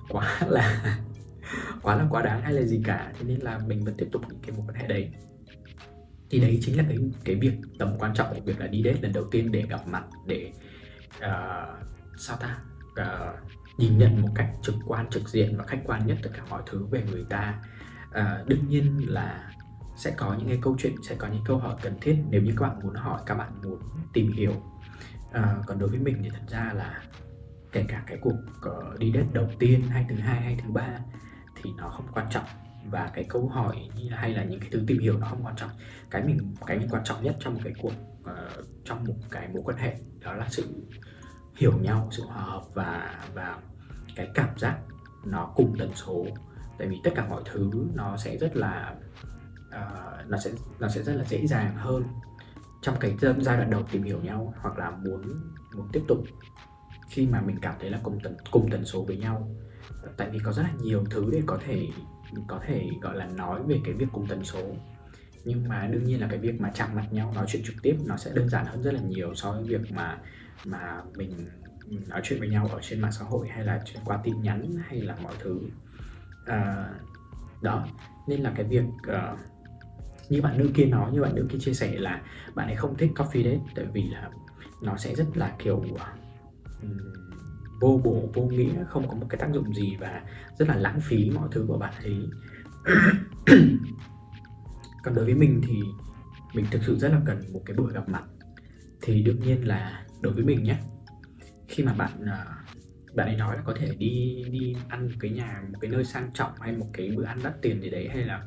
quá 0.09 0.39
là 0.47 0.97
quá 1.81 1.95
là 1.95 2.07
quá 2.09 2.21
đáng 2.21 2.41
hay 2.41 2.53
là 2.53 2.61
gì 2.61 2.81
cả. 2.85 3.11
Thế 3.19 3.25
nên 3.25 3.39
là 3.39 3.57
mình 3.57 3.85
vẫn 3.85 3.95
tiếp 3.97 4.07
tục 4.11 4.21
những 4.29 4.39
cái 4.41 4.51
mối 4.51 4.65
quan 4.67 4.75
hệ 4.75 4.87
đấy 4.87 5.11
thì 6.35 6.41
đấy 6.41 6.59
chính 6.61 6.77
là 6.77 6.83
cái 6.89 6.97
cái 7.23 7.35
việc 7.35 7.53
tầm 7.79 7.95
quan 7.99 8.13
trọng 8.13 8.27
của 8.35 8.41
việc 8.45 8.59
là 8.59 8.67
đi 8.67 8.83
date 8.85 9.01
lần 9.01 9.13
đầu 9.13 9.23
tiên 9.31 9.51
để 9.51 9.61
gặp 9.69 9.87
mặt 9.87 10.03
để 10.25 10.51
uh, 11.17 11.87
sao 12.17 12.37
ta? 12.37 12.57
Uh, 13.01 13.39
nhìn 13.77 13.97
nhận 13.97 14.21
một 14.21 14.27
cách 14.35 14.49
trực 14.61 14.75
quan 14.85 15.09
trực 15.09 15.29
diện 15.29 15.57
và 15.57 15.63
khách 15.67 15.81
quan 15.85 16.07
nhất 16.07 16.17
tất 16.23 16.29
cả 16.33 16.41
mọi 16.49 16.61
thứ 16.65 16.85
về 16.91 17.03
người 17.11 17.25
ta. 17.29 17.61
Uh, 18.07 18.47
đương 18.47 18.67
nhiên 18.67 19.13
là 19.13 19.51
sẽ 19.97 20.13
có 20.17 20.35
những 20.39 20.47
cái 20.47 20.59
câu 20.61 20.75
chuyện 20.79 20.95
sẽ 21.03 21.15
có 21.15 21.27
những 21.27 21.43
câu 21.45 21.57
hỏi 21.57 21.75
cần 21.81 21.93
thiết. 22.01 22.15
Nếu 22.29 22.41
như 22.41 22.53
các 22.57 22.67
bạn 22.67 22.79
muốn 22.83 22.95
hỏi 22.95 23.21
các 23.25 23.35
bạn 23.35 23.51
muốn 23.63 23.79
tìm 24.13 24.31
hiểu 24.31 24.53
uh, 25.29 25.65
còn 25.65 25.79
đối 25.79 25.89
với 25.89 25.99
mình 25.99 26.19
thì 26.23 26.29
thật 26.29 26.45
ra 26.47 26.71
là 26.75 27.01
kể 27.71 27.85
cả 27.87 28.03
cái 28.07 28.17
cuộc 28.21 28.37
uh, 28.69 28.99
đi 28.99 29.11
date 29.11 29.27
đầu 29.33 29.49
tiên 29.59 29.81
hay 29.89 30.05
thứ 30.09 30.15
hai 30.15 30.41
hay 30.41 30.57
thứ 30.63 30.71
ba 30.71 30.89
thì 31.61 31.69
nó 31.77 31.89
không 31.89 32.07
quan 32.13 32.27
trọng 32.29 32.45
và 32.89 33.11
cái 33.13 33.25
câu 33.29 33.47
hỏi 33.47 33.89
hay 34.11 34.33
là 34.33 34.43
những 34.43 34.59
cái 34.59 34.69
thứ 34.71 34.83
tìm 34.87 34.99
hiểu 34.99 35.17
nó 35.17 35.27
không 35.27 35.45
quan 35.45 35.55
trọng. 35.55 35.69
Cái 36.09 36.23
mình 36.23 36.55
cái 36.65 36.79
mình 36.79 36.87
quan 36.91 37.03
trọng 37.03 37.23
nhất 37.23 37.35
trong 37.39 37.53
một 37.53 37.59
cái 37.63 37.73
cuộc 37.81 37.93
uh, 38.21 38.65
trong 38.83 39.03
một 39.03 39.15
cái 39.31 39.47
mối 39.47 39.63
quan 39.65 39.77
hệ 39.77 39.95
đó 40.19 40.33
là 40.33 40.47
sự 40.49 40.63
hiểu 41.55 41.77
nhau 41.81 42.09
sự 42.11 42.23
hòa 42.23 42.41
hợp 42.41 42.63
và 42.73 43.19
và 43.33 43.59
cái 44.15 44.29
cảm 44.33 44.49
giác 44.57 44.79
nó 45.25 45.51
cùng 45.55 45.75
tần 45.79 45.91
số. 45.95 46.25
Tại 46.77 46.87
vì 46.87 46.97
tất 47.03 47.11
cả 47.15 47.27
mọi 47.29 47.41
thứ 47.45 47.71
nó 47.93 48.17
sẽ 48.17 48.37
rất 48.37 48.55
là 48.55 48.95
uh, 49.67 50.29
nó 50.29 50.37
sẽ 50.37 50.51
nó 50.79 50.87
sẽ 50.87 51.03
rất 51.03 51.13
là 51.13 51.23
dễ 51.23 51.47
dàng 51.47 51.75
hơn 51.75 52.03
trong 52.81 52.95
cái 52.99 53.17
giai 53.19 53.57
đoạn 53.57 53.69
đầu 53.69 53.83
tìm 53.91 54.03
hiểu 54.03 54.21
nhau 54.21 54.53
hoặc 54.61 54.77
là 54.77 54.91
muốn 54.91 55.21
muốn 55.75 55.87
tiếp 55.91 56.01
tục 56.07 56.17
khi 57.09 57.27
mà 57.27 57.41
mình 57.41 57.59
cảm 57.61 57.75
thấy 57.79 57.89
là 57.89 57.99
cùng 58.03 58.19
tần 58.23 58.37
cùng 58.51 58.69
tần 58.71 58.85
số 58.85 59.03
với 59.03 59.17
nhau. 59.17 59.49
Tại 60.17 60.29
vì 60.29 60.39
có 60.39 60.51
rất 60.51 60.63
là 60.63 60.71
nhiều 60.81 61.03
thứ 61.09 61.29
để 61.31 61.41
có 61.45 61.59
thể 61.65 61.87
có 62.47 62.59
thể 62.67 62.89
gọi 63.01 63.15
là 63.15 63.25
nói 63.25 63.63
về 63.63 63.79
cái 63.85 63.93
việc 63.93 64.07
cùng 64.11 64.27
tần 64.27 64.43
số. 64.43 64.75
Nhưng 65.45 65.67
mà 65.67 65.87
đương 65.87 66.03
nhiên 66.03 66.21
là 66.21 66.27
cái 66.27 66.39
việc 66.39 66.61
mà 66.61 66.71
chạm 66.75 66.95
mặt 66.95 67.07
nhau 67.11 67.31
nói 67.35 67.45
chuyện 67.49 67.63
trực 67.65 67.75
tiếp 67.81 67.95
nó 68.05 68.17
sẽ 68.17 68.31
đơn 68.33 68.49
giản 68.49 68.65
hơn 68.65 68.83
rất 68.83 68.93
là 68.93 69.01
nhiều 69.01 69.35
so 69.35 69.51
với 69.51 69.63
việc 69.63 69.91
mà 69.91 70.17
mà 70.65 71.01
mình 71.15 71.31
nói 72.07 72.21
chuyện 72.23 72.39
với 72.39 72.49
nhau 72.49 72.69
ở 72.73 72.79
trên 72.81 73.01
mạng 73.01 73.11
xã 73.11 73.25
hội 73.25 73.47
hay 73.47 73.65
là 73.65 73.83
qua 74.05 74.19
tin 74.23 74.41
nhắn 74.41 74.75
hay 74.87 75.01
là 75.01 75.15
mọi 75.23 75.33
thứ. 75.39 75.59
À, 76.45 76.89
đó 77.61 77.87
nên 78.27 78.41
là 78.41 78.53
cái 78.55 78.65
việc 78.65 78.83
uh, 79.07 79.39
như 80.29 80.41
bạn 80.41 80.57
nữ 80.57 80.69
kia 80.73 80.85
nói 80.85 81.11
như 81.11 81.21
bạn 81.21 81.35
nữ 81.35 81.47
kia 81.49 81.57
chia 81.59 81.73
sẻ 81.73 81.95
là 81.97 82.21
bạn 82.55 82.67
ấy 82.67 82.75
không 82.75 82.97
thích 82.97 83.11
coffee 83.15 83.43
date 83.43 83.59
tại 83.75 83.85
vì 83.93 84.03
là 84.03 84.29
nó 84.81 84.97
sẽ 84.97 85.15
rất 85.15 85.25
là 85.37 85.55
kiểu 85.59 85.83
um, 86.81 86.97
vô 87.81 88.01
bổ 88.03 88.29
vô 88.33 88.41
nghĩa, 88.41 88.85
không 88.87 89.07
có 89.07 89.15
một 89.15 89.25
cái 89.29 89.37
tác 89.37 89.49
dụng 89.53 89.73
gì 89.73 89.95
và 89.99 90.21
rất 90.59 90.67
là 90.67 90.75
lãng 90.75 90.99
phí 90.99 91.29
mọi 91.29 91.47
thứ 91.51 91.65
của 91.67 91.77
bạn 91.77 91.93
ấy. 92.03 92.17
Còn 95.03 95.15
đối 95.15 95.25
với 95.25 95.33
mình 95.33 95.61
thì 95.67 95.81
mình 96.53 96.65
thực 96.71 96.83
sự 96.83 96.97
rất 96.97 97.09
là 97.09 97.21
cần 97.25 97.43
một 97.53 97.61
cái 97.65 97.77
buổi 97.77 97.93
gặp 97.93 98.09
mặt. 98.09 98.23
Thì 99.01 99.23
đương 99.23 99.39
nhiên 99.39 99.67
là 99.67 100.05
đối 100.21 100.33
với 100.33 100.43
mình 100.43 100.63
nhé 100.63 100.77
khi 101.67 101.83
mà 101.83 101.93
bạn 101.93 102.25
à, 102.25 102.45
bạn 103.15 103.27
ấy 103.27 103.35
nói 103.35 103.55
là 103.55 103.61
có 103.65 103.73
thể 103.79 103.95
đi 103.97 104.43
đi 104.51 104.75
ăn 104.89 105.07
một 105.07 105.15
cái 105.19 105.31
nhà, 105.31 105.63
một 105.71 105.77
cái 105.81 105.91
nơi 105.91 106.03
sang 106.03 106.31
trọng 106.33 106.51
hay 106.59 106.71
một 106.71 106.87
cái 106.93 107.11
bữa 107.17 107.23
ăn 107.23 107.39
đắt 107.43 107.61
tiền 107.61 107.81
gì 107.81 107.89
đấy, 107.89 108.09
hay 108.13 108.23
là 108.23 108.43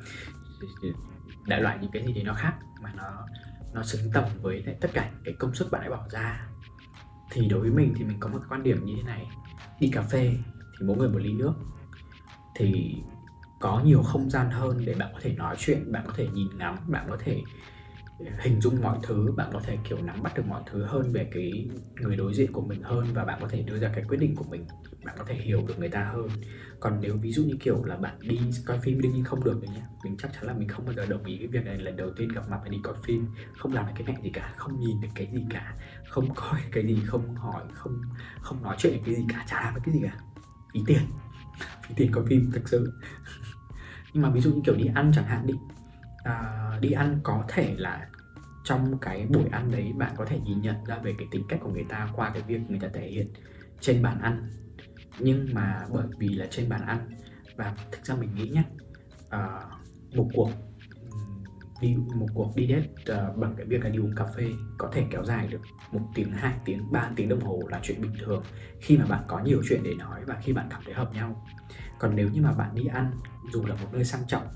đại 1.47 1.61
loại 1.61 1.79
những 1.81 1.91
cái 1.91 2.07
gì 2.07 2.13
đấy 2.13 2.25
nó 2.25 2.35
khác 2.35 2.55
mà 2.83 2.93
nó 2.97 3.27
nó 3.75 3.83
xứng 3.83 4.13
tầm 4.13 4.25
với 4.43 4.63
lại 4.63 4.77
tất 4.81 4.91
cả 4.93 5.11
cái 5.25 5.35
công 5.39 5.55
sức 5.55 5.69
bạn 5.71 5.83
ấy 5.83 5.91
bỏ 5.91 6.07
ra 6.11 6.49
thì 7.41 7.49
đối 7.49 7.61
với 7.61 7.71
mình 7.71 7.95
thì 7.97 8.05
mình 8.05 8.17
có 8.21 8.29
một 8.29 8.41
quan 8.49 8.63
điểm 8.63 8.85
như 8.85 8.95
thế 8.97 9.03
này. 9.03 9.27
Đi 9.81 9.89
cà 9.89 10.03
phê 10.03 10.37
thì 10.79 10.87
mỗi 10.87 10.97
người 10.97 11.09
một 11.09 11.19
ly 11.19 11.33
nước. 11.33 11.53
Thì 12.57 12.95
có 13.61 13.83
nhiều 13.85 14.03
không 14.03 14.31
gian 14.31 14.51
hơn 14.51 14.85
để 14.85 14.95
bạn 14.95 15.11
có 15.13 15.21
thể 15.23 15.33
nói 15.33 15.57
chuyện, 15.59 15.93
bạn 15.93 16.03
có 16.07 16.13
thể 16.17 16.27
nhìn 16.33 16.59
ngắm, 16.59 16.77
bạn 16.87 17.07
có 17.11 17.17
thể 17.21 17.43
hình 18.39 18.61
dung 18.61 18.83
mọi 18.83 18.99
thứ, 19.03 19.33
bạn 19.37 19.51
có 19.53 19.61
thể, 19.61 19.79
kiểu, 19.89 19.99
nắm 20.03 20.23
bắt 20.23 20.37
được 20.37 20.47
mọi 20.47 20.63
thứ 20.67 20.85
hơn 20.85 21.13
về 21.13 21.29
cái 21.33 21.69
người 22.01 22.17
đối 22.17 22.35
diện 22.35 22.53
của 22.53 22.61
mình 22.61 22.83
hơn 22.83 23.07
và 23.15 23.25
bạn 23.25 23.39
có 23.41 23.49
thể 23.49 23.63
đưa 23.63 23.79
ra 23.79 23.91
cái 23.95 24.05
quyết 24.09 24.19
định 24.21 24.37
của 24.37 24.45
mình, 24.45 24.67
bạn 25.05 25.15
có 25.19 25.25
thể 25.25 25.35
hiểu 25.35 25.65
được 25.69 25.79
người 25.79 25.89
ta 25.89 26.05
hơn. 26.05 26.29
Còn 26.81 27.01
nếu 27.01 27.17
ví 27.17 27.33
dụ 27.33 27.45
như, 27.45 27.55
kiểu, 27.61 27.85
là 27.85 27.97
bạn 27.97 28.19
đi 28.21 28.41
coi 28.67 28.79
phim 28.79 29.01
đương 29.01 29.13
nhiên 29.13 29.25
không 29.25 29.45
được 29.45 29.61
rồi 29.63 29.75
nhé 29.75 29.83
mình 30.05 30.17
chắc 30.19 30.33
chắn 30.33 30.45
là 30.45 30.53
mình 30.53 30.69
không 30.69 30.85
bao 30.85 30.95
giờ 30.95 31.07
đồng 31.07 31.25
ý 31.25 31.37
cái 31.37 31.47
việc 31.47 31.65
này, 31.65 31.79
lần 31.79 31.97
đầu 31.97 32.11
tiên 32.17 32.29
gặp 32.29 32.49
mặt 32.51 32.59
và 32.63 32.69
đi 32.69 32.79
coi 32.83 32.95
phim, 33.05 33.27
không 33.57 33.73
làm 33.73 33.87
được 33.87 33.93
cái 33.97 34.07
mẹ 34.07 34.23
gì 34.23 34.31
cả, 34.31 34.55
không 34.57 34.81
nhìn 34.81 35.01
được 35.01 35.09
cái 35.15 35.29
gì 35.33 35.45
cả, 35.51 35.75
không 36.09 36.35
coi 36.35 36.61
cái 36.73 36.87
gì, 36.87 36.99
không 37.07 37.35
hỏi, 37.35 37.63
không 37.73 38.01
không 38.41 38.63
nói 38.63 38.77
chuyện 38.79 38.93
được 38.93 39.01
cái 39.07 39.15
gì 39.15 39.25
cả, 39.29 39.45
chả 39.49 39.61
làm 39.65 39.75
được 39.75 39.81
cái 39.85 39.95
gì 39.95 40.01
cả. 40.03 40.19
Phí 40.75 40.81
tiền 40.87 40.99
phí 41.83 41.95
tiền 41.97 42.13
coi 42.13 42.27
phim, 42.27 42.51
thực 42.53 42.69
sự. 42.69 42.93
Nhưng 44.13 44.23
mà 44.23 44.31
ví 44.31 44.41
dụ 44.41 44.53
như, 44.53 44.61
kiểu, 44.65 44.75
đi 44.75 44.87
ăn 44.95 45.13
chẳng 45.15 45.25
hạn 45.25 45.47
đi 45.47 45.55
À, 46.29 46.79
đi 46.81 46.93
ăn 46.93 47.21
có 47.23 47.45
thể 47.49 47.75
là 47.79 48.07
trong 48.65 48.99
cái 48.99 49.27
buổi 49.27 49.45
ăn 49.51 49.71
đấy 49.71 49.93
bạn 49.97 50.13
có 50.17 50.25
thể 50.25 50.39
nhìn 50.41 50.63
nhận 50.63 50.85
ra 50.85 50.99
về 50.99 51.15
cái 51.19 51.29
tính 51.31 51.43
cách 51.49 51.61
của 51.63 51.71
người 51.71 51.87
ta 51.89 52.09
qua 52.17 52.31
cái 52.35 52.43
việc 52.43 52.61
người 52.69 52.79
ta 52.79 52.89
thể 52.95 53.09
hiện 53.09 53.29
trên 53.81 54.03
bàn 54.03 54.21
ăn. 54.21 54.51
Nhưng 55.19 55.49
mà 55.55 55.87
bởi 55.93 56.07
vì 56.19 56.29
là 56.29 56.47
trên 56.51 56.69
bàn 56.69 56.87
ăn 56.87 56.99
và 57.57 57.75
thực 57.93 58.05
ra 58.05 58.15
mình 58.15 58.35
nghĩ 58.35 58.49
nhé 58.49 58.63
uh, 59.27 59.31
à, 59.31 59.61
một 60.15 60.29
cuộc 60.35 60.51
đi 61.81 61.97
một 62.15 62.27
cuộc 62.35 62.53
đi 62.57 62.67
date 62.67 63.19
uh, 63.19 63.37
bằng 63.37 63.55
cái 63.57 63.67
việc 63.67 63.85
là 63.85 63.91
đi 63.91 63.99
uống 63.99 64.15
cà 64.15 64.25
phê 64.37 64.51
có 64.79 64.89
thể 64.93 65.05
kéo 65.11 65.25
dài 65.25 65.49
được 65.49 65.61
một 65.93 66.01
tiếng 66.15 66.33
hai 66.33 66.55
tiếng 66.65 66.93
ba 66.93 67.11
tiếng 67.17 67.29
đồng 67.29 67.41
hồ 67.41 67.63
là 67.69 67.81
chuyện 67.83 68.03
bình 68.03 68.13
thường. 68.21 68.43
Khi 68.81 68.99
mà 68.99 69.07
bạn 69.07 69.25
có 69.29 69.41
nhiều 69.41 69.63
chuyện 69.69 69.81
để 69.85 69.95
nói 69.95 70.25
và 70.27 70.37
khi 70.43 70.53
bạn 70.53 70.67
cảm 70.71 70.83
thấy 70.85 70.95
hợp 70.95 71.15
nhau. 71.15 71.45
Còn 71.99 72.17
nếu 72.17 72.29
như 72.29 72.43
mà 72.43 72.53
bạn 72.53 72.75
đi 72.75 72.87
ăn 72.87 73.13
dù 73.53 73.67
là 73.67 73.75
một 73.75 73.89
nơi 73.93 74.05
sang 74.05 74.27
trọng 74.27 74.47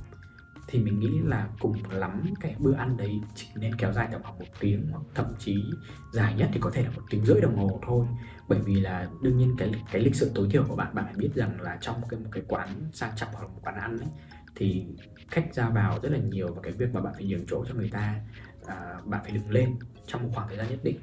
thì 0.67 0.79
mình 0.79 1.01
nghĩ 1.01 1.19
là 1.25 1.49
cùng 1.61 1.75
lắm 1.91 2.25
cái 2.41 2.57
bữa 2.59 2.75
ăn 2.75 2.97
đấy 2.97 3.21
chỉ 3.35 3.47
nên 3.57 3.75
kéo 3.75 3.93
dài 3.93 4.09
tầm 4.13 4.23
khoảng 4.23 4.39
một 4.39 4.45
tiếng 4.61 4.87
hoặc 4.91 5.03
thậm 5.15 5.27
chí 5.39 5.65
dài 6.13 6.35
nhất 6.35 6.51
thì 6.53 6.61
có 6.61 6.71
thể 6.71 6.83
là 6.83 6.91
một 6.91 7.03
tiếng 7.11 7.25
rưỡi 7.25 7.41
đồng 7.41 7.57
hồ 7.57 7.81
thôi. 7.87 8.07
Bởi 8.49 8.61
vì 8.61 8.81
là 8.81 9.09
đương 9.23 9.39
nhiên 9.39 9.55
cái 9.59 9.73
cái 9.93 10.03
lịch 10.03 10.15
sự 10.15 10.31
tối 10.35 10.49
thiểu 10.51 10.65
của 10.69 10.77
bạn 10.77 10.95
bạn 10.95 11.05
phải 11.05 11.15
biết 11.17 11.31
rằng 11.35 11.61
là 11.61 11.79
trong 11.81 12.01
một 12.01 12.07
cái 12.11 12.21
một 12.21 12.29
cái 12.33 12.43
quán 12.49 12.69
sang 12.93 13.13
trọng 13.17 13.29
hoặc 13.33 13.47
một 13.47 13.61
quán 13.63 13.77
ăn 13.77 13.99
ấy 13.99 14.09
thì 14.57 14.87
khách 15.31 15.55
ra 15.55 15.69
vào 15.69 15.99
rất 16.03 16.13
là 16.13 16.19
nhiều 16.19 16.55
và 16.55 16.63
cái 16.63 16.73
việc 16.73 16.95
mà 16.95 17.01
bạn 17.01 17.13
phải 17.15 17.25
nhường 17.25 17.47
chỗ 17.47 17.65
cho 17.69 17.75
người 17.75 17.89
ta 17.93 18.21
à, 18.67 18.97
bạn 19.05 19.21
phải 19.25 19.33
đứng 19.33 19.51
lên 19.51 19.77
trong 20.07 20.23
một 20.23 20.29
khoảng 20.35 20.49
thời 20.49 20.57
gian 20.57 20.71
nhất 20.71 20.81
định. 20.83 20.99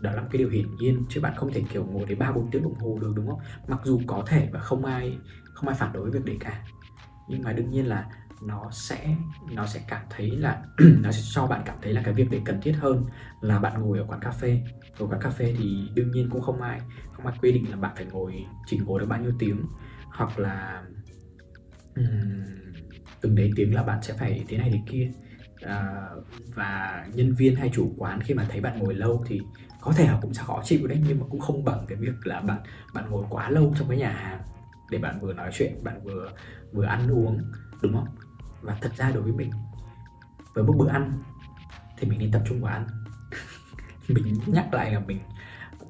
Đó 0.00 0.12
là 0.12 0.22
một 0.22 0.28
cái 0.30 0.38
điều 0.38 0.48
hiển 0.48 0.76
nhiên 0.76 1.04
chứ 1.08 1.20
bạn 1.20 1.34
không 1.36 1.52
thể 1.52 1.62
kiểu 1.72 1.86
ngồi 1.86 2.06
đến 2.06 2.18
ba 2.18 2.32
bốn 2.32 2.50
tiếng 2.50 2.62
đồng 2.62 2.74
hồ 2.74 2.98
được 3.00 3.12
đúng 3.16 3.26
không? 3.26 3.40
Mặc 3.68 3.80
dù 3.84 4.00
có 4.06 4.24
thể 4.26 4.48
và 4.52 4.60
không 4.60 4.84
ai 4.84 5.18
không 5.54 5.68
ai 5.68 5.78
phản 5.78 5.92
đối 5.92 6.10
việc 6.10 6.24
đấy 6.24 6.36
cả. 6.40 6.64
Nhưng 7.28 7.42
mà 7.42 7.52
đương 7.52 7.70
nhiên 7.70 7.86
là 7.86 8.06
nó 8.42 8.70
sẽ 8.72 9.16
nó 9.52 9.66
sẽ 9.66 9.80
cảm 9.88 10.02
thấy 10.10 10.30
là 10.30 10.62
nó 10.78 11.12
sẽ 11.12 11.22
cho 11.34 11.46
bạn 11.46 11.62
cảm 11.66 11.76
thấy 11.82 11.92
là 11.92 12.02
cái 12.04 12.14
việc 12.14 12.30
đấy 12.30 12.40
cần 12.44 12.60
thiết 12.60 12.72
hơn 12.80 13.04
là 13.40 13.58
bạn 13.58 13.82
ngồi 13.82 13.98
ở 13.98 14.04
quán 14.08 14.20
cà 14.20 14.30
phê. 14.30 14.60
Ở 14.98 15.06
quán 15.06 15.20
cà 15.20 15.30
phê 15.30 15.54
thì 15.58 15.88
đương 15.94 16.10
nhiên 16.10 16.30
cũng 16.30 16.42
không 16.42 16.62
ai 16.62 16.80
không 17.12 17.26
ai 17.26 17.36
quy 17.42 17.52
định 17.52 17.70
là 17.70 17.76
bạn 17.76 17.92
phải 17.96 18.06
ngồi 18.06 18.46
chỉ 18.66 18.78
ngồi 18.78 19.00
được 19.00 19.06
bao 19.06 19.20
nhiêu 19.20 19.32
tiếng 19.38 19.62
hoặc 20.10 20.38
là 20.38 20.82
um, 21.96 22.44
từng 23.20 23.34
đấy 23.34 23.50
tiếng 23.56 23.74
là 23.74 23.82
bạn 23.82 24.02
sẽ 24.02 24.14
phải 24.14 24.44
thế 24.48 24.58
này 24.58 24.70
thế 24.70 24.80
kia. 24.86 25.10
À, 25.60 26.08
và 26.54 27.06
nhân 27.14 27.34
viên 27.34 27.56
hay 27.56 27.70
chủ 27.74 27.94
quán 27.98 28.20
khi 28.20 28.34
mà 28.34 28.46
thấy 28.48 28.60
bạn 28.60 28.78
ngồi 28.78 28.94
lâu 28.94 29.24
thì 29.26 29.40
có 29.80 29.92
thể 29.92 30.06
họ 30.06 30.18
cũng 30.22 30.34
sẽ 30.34 30.42
khó 30.46 30.62
chịu 30.64 30.86
đấy 30.86 31.02
nhưng 31.08 31.20
mà 31.20 31.26
cũng 31.30 31.40
không 31.40 31.64
bằng 31.64 31.84
cái 31.88 31.98
việc 31.98 32.26
là 32.26 32.40
bạn 32.40 32.58
bạn 32.94 33.10
ngồi 33.10 33.24
quá 33.30 33.50
lâu 33.50 33.74
trong 33.78 33.88
cái 33.88 33.98
nhà 33.98 34.12
hàng 34.12 34.40
để 34.90 34.98
bạn 34.98 35.20
vừa 35.20 35.32
nói 35.32 35.50
chuyện 35.52 35.72
bạn 35.84 36.00
vừa 36.04 36.30
vừa 36.72 36.84
ăn 36.84 37.08
uống 37.10 37.40
đúng 37.82 37.92
không? 37.92 38.06
Và 38.64 38.78
thật 38.80 38.92
ra 38.96 39.10
đối 39.10 39.22
với 39.22 39.32
mình, 39.32 39.50
với 40.54 40.64
một 40.64 40.74
bữa 40.78 40.88
ăn 40.88 41.22
thì 41.98 42.08
mình 42.08 42.18
nên 42.18 42.30
tập 42.30 42.42
trung 42.48 42.60
vào 42.60 42.72
ăn. 42.72 42.86
Mình 44.08 44.40
nhắc 44.46 44.74
lại 44.74 44.92
là 44.92 45.00
mình, 45.00 45.18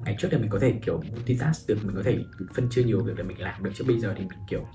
ngày 0.05 0.15
trước 0.19 0.27
thì 0.31 0.37
mình 0.37 0.49
có 0.49 0.59
thể 0.59 0.79
kiểu 0.85 1.01
multitask 1.11 1.67
được, 1.67 1.77
mình 1.83 1.95
có 1.95 2.03
thể 2.03 2.17
phân 2.53 2.69
chia 2.69 2.83
nhiều 2.83 3.03
việc 3.03 3.13
để 3.17 3.23
mình 3.23 3.41
làm 3.41 3.63
được. 3.63 3.71
Chứ 3.75 3.83
bây 3.87 3.99
giờ 3.99 4.13
thì 4.17 4.25
mình 4.25 4.39
kiểu, 4.47 4.67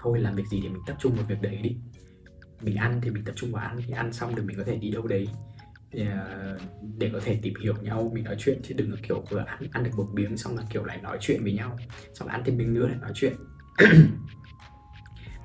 thôi, 0.00 0.20
làm 0.20 0.34
việc 0.34 0.46
gì 0.50 0.60
thì 0.62 0.68
mình 0.68 0.82
tập 0.86 0.96
trung 1.00 1.14
vào 1.14 1.24
việc 1.24 1.42
đấy 1.42 1.60
đi. 1.62 1.76
Mình 2.60 2.76
ăn 2.76 3.00
thì 3.02 3.10
mình 3.10 3.24
tập 3.24 3.32
trung 3.36 3.52
vào 3.52 3.64
ăn, 3.64 3.78
thì 3.86 3.92
ăn 3.92 4.12
xong 4.12 4.32
thì 4.36 4.42
mình 4.42 4.56
có 4.56 4.64
thể 4.66 4.76
đi 4.76 4.90
đâu 4.90 5.06
đấy 5.06 5.28
ờ, 5.92 6.58
để 6.98 7.10
có 7.12 7.20
thể 7.24 7.38
tìm 7.42 7.54
hiểu 7.62 7.74
nhau, 7.82 8.10
mình 8.14 8.24
nói 8.24 8.36
chuyện. 8.38 8.60
Chứ 8.62 8.74
đừng 8.78 8.92
là 8.92 8.96
kiểu 9.02 9.24
vừa 9.30 9.44
ăn 9.46 9.58
ăn 9.72 9.84
được 9.84 9.90
một 9.96 10.08
miếng 10.12 10.36
xong 10.36 10.56
là 10.56 10.62
kiểu 10.70 10.84
lại 10.84 11.00
nói 11.02 11.18
chuyện 11.20 11.42
với 11.42 11.52
nhau. 11.52 11.78
Xong 12.14 12.28
ăn 12.28 12.42
thêm 12.44 12.56
miếng 12.56 12.74
nữa 12.74 12.88
lại 12.88 12.98
nói 13.00 13.12
chuyện. 13.14 13.32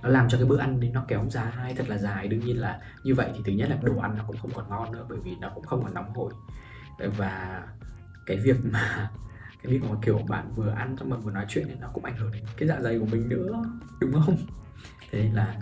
nó 0.04 0.10
làm 0.10 0.30
cho 0.30 0.38
cái 0.38 0.48
bữa 0.48 0.58
ăn 0.58 0.80
đấy 0.80 0.92
nó 0.94 1.06
kéo 1.08 1.26
dài 1.30 1.74
thật 1.78 1.90
là 1.90 1.98
dài. 1.98 2.28
Đương 2.28 2.40
nhiên 2.40 2.62
là 2.62 2.80
như 3.04 3.16
vậy 3.16 3.30
thì 3.36 3.42
thứ 3.46 3.52
nhất 3.52 3.70
là 3.70 3.78
đồ 3.82 3.98
ăn 3.98 4.18
nó 4.18 4.24
cũng 4.28 4.38
không 4.38 4.52
còn 4.54 4.70
ngon 4.70 4.92
nữa 4.92 5.06
bởi 5.10 5.20
vì 5.24 5.36
nó 5.42 5.52
cũng 5.56 5.64
không 5.64 5.84
còn 5.84 5.94
nóng 5.94 6.14
hổi. 6.14 6.34
Và 7.18 7.64
cái 8.26 8.38
việc 8.38 8.58
mà 8.64 9.12
cái 9.64 9.74
việc 9.74 9.84
mà 9.90 9.96
kiểu 10.02 10.20
bạn 10.30 10.52
vừa 10.56 10.70
ăn 10.70 10.96
xong 10.98 11.10
mà 11.10 11.18
vừa 11.18 11.32
nói 11.32 11.46
chuyện 11.50 11.66
thì 11.68 11.76
nó 11.82 11.88
cũng 11.94 12.06
ảnh 12.06 12.18
hưởng 12.18 12.32
đến 12.32 12.44
cái 12.58 12.68
dạ 12.68 12.82
dày 12.82 13.00
của 13.00 13.06
mình 13.06 13.30
nữa 13.30 13.64
đúng 14.00 14.12
không? 14.14 14.38
Thế 15.12 15.24
nên 15.24 15.34
là 15.34 15.60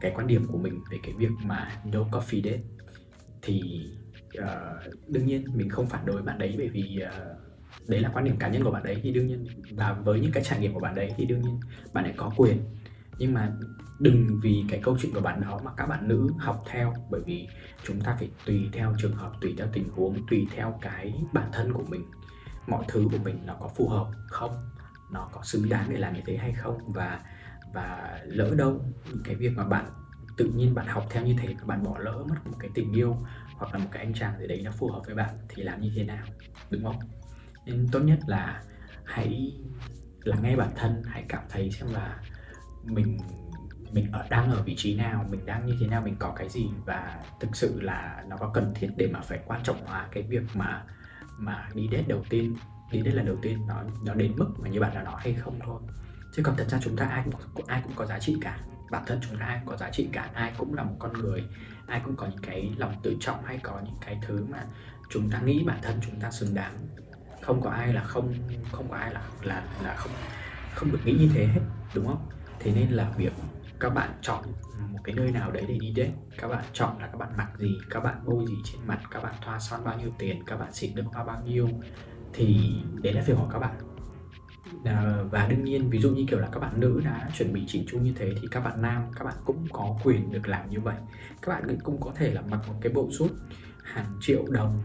cái 0.00 0.12
quan 0.14 0.26
điểm 0.26 0.46
của 0.52 0.58
mình 0.58 0.80
về 0.90 0.98
cái 1.02 1.12
việc 1.18 1.30
mà 1.44 1.68
no 1.84 2.00
coffee 2.00 2.42
date 2.44 2.62
thì 3.42 3.86
uh, 4.38 4.94
đương 5.08 5.26
nhiên 5.26 5.44
mình 5.54 5.70
không 5.70 5.86
phản 5.86 6.06
đối 6.06 6.22
bạn 6.22 6.38
đấy 6.38 6.54
bởi 6.58 6.68
vì 6.68 6.98
uh, 7.06 7.88
đấy 7.88 8.00
là 8.00 8.10
quan 8.14 8.24
điểm 8.24 8.36
cá 8.36 8.48
nhân 8.48 8.64
của 8.64 8.70
bạn 8.70 8.82
đấy. 8.82 9.00
Thì 9.02 9.12
đương 9.12 9.26
nhiên 9.26 9.46
và 9.70 9.92
với 9.92 10.20
những 10.20 10.32
cái 10.32 10.44
trải 10.44 10.60
nghiệm 10.60 10.74
của 10.74 10.80
bạn 10.80 10.94
đấy 10.94 11.14
thì 11.16 11.24
đương 11.24 11.42
nhiên 11.42 11.60
bạn 11.92 12.04
ấy 12.04 12.14
có 12.16 12.32
quyền. 12.36 12.58
Nhưng 13.18 13.34
mà 13.34 13.52
đừng 13.98 14.40
vì 14.42 14.64
cái 14.68 14.80
câu 14.82 14.96
chuyện 15.02 15.14
của 15.14 15.20
bạn 15.20 15.40
đó 15.40 15.60
mà 15.64 15.70
các 15.76 15.86
bạn 15.86 16.08
nữ 16.08 16.28
học 16.38 16.64
theo, 16.70 16.94
bởi 17.10 17.20
vì 17.26 17.48
chúng 17.84 18.00
ta 18.00 18.16
phải 18.18 18.30
tùy 18.46 18.68
theo 18.72 18.94
trường 18.98 19.16
hợp, 19.16 19.32
tùy 19.40 19.54
theo 19.58 19.66
tình 19.72 19.88
huống, 19.90 20.26
tùy 20.30 20.46
theo 20.54 20.78
cái 20.82 21.14
bản 21.32 21.48
thân 21.52 21.72
của 21.72 21.84
mình. 21.88 22.02
Mọi 22.66 22.84
thứ 22.88 23.08
của 23.12 23.18
mình 23.24 23.38
nó 23.46 23.54
có 23.60 23.68
phù 23.68 23.88
hợp 23.88 24.06
không? 24.28 24.70
Nó 25.12 25.28
có 25.32 25.42
xứng 25.42 25.68
đáng 25.68 25.86
để 25.90 25.96
làm 25.96 26.14
như 26.14 26.20
thế 26.26 26.36
hay 26.36 26.52
không? 26.52 26.78
Và 26.86 27.20
và 27.74 28.18
lỡ 28.24 28.54
đâu, 28.54 28.84
cái 29.24 29.34
việc 29.34 29.52
mà 29.56 29.64
bạn 29.64 29.86
tự 30.36 30.44
nhiên 30.44 30.74
bạn 30.74 30.86
học 30.86 31.06
theo 31.10 31.24
như 31.26 31.34
thế 31.38 31.54
và 31.58 31.64
bạn 31.66 31.82
bỏ 31.82 31.98
lỡ 31.98 32.24
mất 32.28 32.46
một 32.46 32.56
cái 32.60 32.70
tình 32.74 32.92
yêu 32.92 33.16
hoặc 33.56 33.72
là 33.72 33.78
một 33.78 33.88
cái 33.92 34.04
anh 34.04 34.14
chàng 34.14 34.38
gì 34.40 34.46
đấy 34.46 34.62
nó 34.64 34.70
phù 34.70 34.90
hợp 34.90 35.02
với 35.06 35.14
bạn 35.14 35.34
thì 35.48 35.62
làm 35.62 35.80
như 35.80 35.92
thế 35.96 36.04
nào? 36.04 36.24
Đúng 36.70 36.84
không? 36.84 36.98
Nên 37.66 37.88
tốt 37.92 38.00
nhất 38.00 38.18
là 38.26 38.62
hãy 39.04 39.52
lắng 40.24 40.42
nghe 40.42 40.56
bản 40.56 40.72
thân, 40.76 41.02
hãy 41.06 41.24
cảm 41.28 41.42
thấy 41.48 41.70
xem 41.70 41.88
là 41.92 42.20
mình 42.84 43.18
mình 43.92 44.12
ở, 44.12 44.26
đang 44.30 44.50
ở 44.50 44.62
vị 44.62 44.74
trí 44.76 44.94
nào, 44.94 45.26
mình 45.30 45.46
đang 45.46 45.66
như 45.66 45.76
thế 45.80 45.86
nào, 45.86 46.02
mình 46.02 46.16
có 46.18 46.32
cái 46.36 46.48
gì 46.48 46.68
và 46.84 47.24
thực 47.40 47.56
sự 47.56 47.80
là 47.80 48.24
nó 48.28 48.36
có 48.36 48.50
cần 48.54 48.72
thiết 48.74 48.90
để 48.96 49.08
mà 49.12 49.20
phải 49.20 49.38
quan 49.46 49.62
trọng 49.62 49.86
hóa 49.86 50.08
cái 50.12 50.22
việc 50.22 50.42
mà 50.54 50.82
mà 51.38 51.68
đi 51.74 51.88
date 51.92 52.04
đầu 52.08 52.24
tiên, 52.28 52.56
đi 52.92 53.02
date 53.02 53.14
lần 53.14 53.26
đầu 53.26 53.36
tiên 53.42 53.66
nó 53.68 53.82
nó 54.04 54.14
đến 54.14 54.32
mức 54.36 54.48
mà 54.58 54.68
như 54.68 54.80
bạn 54.80 54.94
đã 54.94 55.02
nói 55.02 55.14
hay 55.18 55.34
không 55.34 55.60
thôi. 55.64 55.80
Chứ 56.34 56.42
còn 56.42 56.56
thật 56.56 56.66
ra 56.68 56.78
chúng 56.82 56.96
ta 56.96 57.06
ai 57.06 57.24
cũng 57.54 57.66
ai 57.66 57.80
cũng 57.84 57.92
có 57.96 58.06
giá 58.06 58.18
trị 58.18 58.36
cả. 58.40 58.58
Bản 58.90 59.02
thân 59.06 59.20
chúng 59.22 59.38
ta 59.38 59.46
ai 59.46 59.58
cũng 59.58 59.68
có 59.68 59.76
giá 59.76 59.90
trị 59.90 60.08
cả. 60.12 60.30
Ai 60.34 60.52
cũng 60.58 60.74
là 60.74 60.82
một 60.82 60.96
con 60.98 61.12
người. 61.12 61.44
Ai 61.86 62.00
cũng 62.04 62.16
có 62.16 62.26
những 62.26 62.42
cái 62.42 62.74
lòng 62.76 62.94
tự 63.02 63.16
trọng 63.20 63.44
hay 63.44 63.58
có 63.62 63.80
những 63.84 63.96
cái 64.06 64.18
thứ 64.22 64.46
mà 64.50 64.64
chúng 65.10 65.30
ta 65.30 65.40
nghĩ 65.40 65.64
bản 65.66 65.78
thân 65.82 66.00
chúng 66.06 66.20
ta 66.20 66.30
xứng 66.30 66.54
đáng. 66.54 66.88
Không 67.42 67.60
có 67.60 67.70
ai 67.70 67.92
là 67.92 68.04
không 68.04 68.34
không 68.72 68.88
có 68.90 68.96
ai 68.96 69.14
là 69.14 69.22
là 69.42 69.64
là 69.82 69.94
không 69.96 70.12
không 70.74 70.92
được 70.92 70.98
nghĩ 71.04 71.12
như 71.12 71.30
thế 71.34 71.46
hết, 71.46 71.60
đúng 71.94 72.06
không? 72.06 72.28
Thế 72.60 72.72
nên 72.74 72.90
là 72.90 73.10
việc 73.16 73.32
các 73.80 73.94
bạn 73.94 74.10
chọn 74.22 74.44
một 74.92 74.98
cái 75.04 75.14
nơi 75.14 75.30
nào 75.32 75.50
đấy 75.50 75.64
để 75.68 75.78
đi 75.80 75.92
date. 75.96 76.12
Các 76.38 76.48
bạn 76.48 76.64
chọn 76.72 76.98
là 76.98 77.06
các 77.06 77.18
bạn 77.18 77.28
mặc 77.36 77.48
gì 77.58 77.78
các 77.90 78.00
bạn 78.00 78.16
bôi 78.24 78.46
gì 78.46 78.54
trên 78.64 78.80
mặt 78.86 79.00
các 79.10 79.22
bạn 79.22 79.34
thoa 79.44 79.58
son 79.58 79.80
bao 79.84 79.98
nhiêu 79.98 80.10
tiền 80.18 80.42
các 80.46 80.56
bạn 80.56 80.72
xịt 80.72 80.90
nước 80.94 81.04
hoa 81.12 81.24
bao 81.24 81.42
nhiêu. 81.46 81.68
Thì 82.32 82.72
đấy 83.02 83.12
là 83.12 83.22
việc 83.22 83.34
của 83.38 83.48
các 83.52 83.58
bạn. 83.58 83.76
À, 84.84 85.22
và 85.30 85.46
đương 85.48 85.64
nhiên 85.64 85.90
ví 85.90 85.98
dụ 85.98 86.10
như 86.10 86.24
kiểu 86.28 86.38
là 86.38 86.48
các 86.52 86.60
bạn 86.60 86.80
nữ 86.80 87.00
đã 87.04 87.30
chuẩn 87.34 87.52
bị 87.52 87.64
chỉnh 87.66 87.84
chu 87.88 87.98
như 87.98 88.12
thế 88.16 88.32
thì 88.42 88.48
các 88.50 88.60
bạn 88.60 88.82
nam 88.82 89.02
các 89.16 89.24
bạn 89.24 89.34
cũng 89.44 89.66
có 89.72 89.98
quyền 90.04 90.32
được 90.32 90.48
làm 90.48 90.70
như 90.70 90.80
vậy. 90.80 90.96
Các 91.42 91.52
bạn 91.52 91.78
cũng 91.82 92.00
có 92.00 92.12
thể 92.16 92.30
là 92.30 92.42
mặc 92.50 92.60
một 92.68 92.74
cái 92.80 92.92
bộ 92.92 93.08
suit 93.10 93.30
hàng 93.84 94.18
triệu 94.20 94.44
đồng 94.50 94.82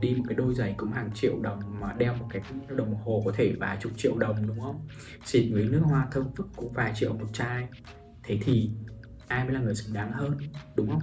đi 0.00 0.14
một 0.14 0.24
cái 0.28 0.34
đôi 0.34 0.54
giày 0.54 0.74
cũng 0.76 0.92
hàng 0.92 1.10
triệu 1.14 1.40
đồng 1.42 1.80
mà 1.80 1.92
đeo 1.92 2.14
một 2.14 2.26
cái 2.30 2.42
đồng 2.68 2.94
hồ 2.94 3.22
có 3.24 3.32
thể 3.36 3.54
vài 3.60 3.76
chục 3.80 3.92
triệu 3.96 4.18
đồng 4.18 4.46
đúng 4.46 4.60
không? 4.60 4.86
Xịt 5.24 5.52
với 5.52 5.64
nước 5.64 5.80
hoa 5.84 6.06
thơm 6.10 6.26
phức 6.36 6.48
cũng 6.56 6.72
vài 6.72 6.92
triệu 6.94 7.12
một 7.12 7.26
chai 7.32 7.68
thế 8.24 8.38
thì 8.40 8.70
ai 9.28 9.44
mới 9.44 9.54
là 9.54 9.60
người 9.60 9.74
xứng 9.74 9.94
đáng 9.94 10.12
hơn, 10.12 10.38
đúng 10.76 10.90
không? 10.90 11.02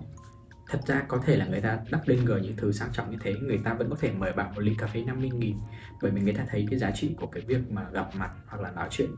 Thật 0.67 0.79
ra 0.87 1.01
có 1.07 1.17
thể 1.25 1.37
là 1.37 1.45
người 1.45 1.61
ta 1.61 1.79
đắp 1.91 2.07
lên 2.07 2.25
gờ 2.25 2.37
những 2.37 2.55
thứ 2.57 2.71
sang 2.71 2.89
trọng 2.93 3.11
như 3.11 3.17
thế, 3.21 3.33
người 3.33 3.61
ta 3.63 3.73
vẫn 3.73 3.89
có 3.89 3.95
thể 3.99 4.11
mời 4.11 4.33
bạn 4.33 4.55
một 4.55 4.61
ly 4.61 4.75
cà 4.77 4.87
phê 4.87 5.03
50 5.03 5.29
nghìn, 5.29 5.57
bởi 6.01 6.11
vì 6.11 6.21
người 6.21 6.33
ta 6.33 6.45
thấy 6.49 6.65
cái 6.69 6.79
giá 6.79 6.91
trị 6.91 7.15
của 7.17 7.27
cái 7.27 7.43
việc 7.47 7.71
mà 7.71 7.89
gặp 7.91 8.15
mặt 8.15 8.31
hoặc 8.47 8.61
là 8.61 8.71
nói 8.71 8.87
chuyện 8.91 9.09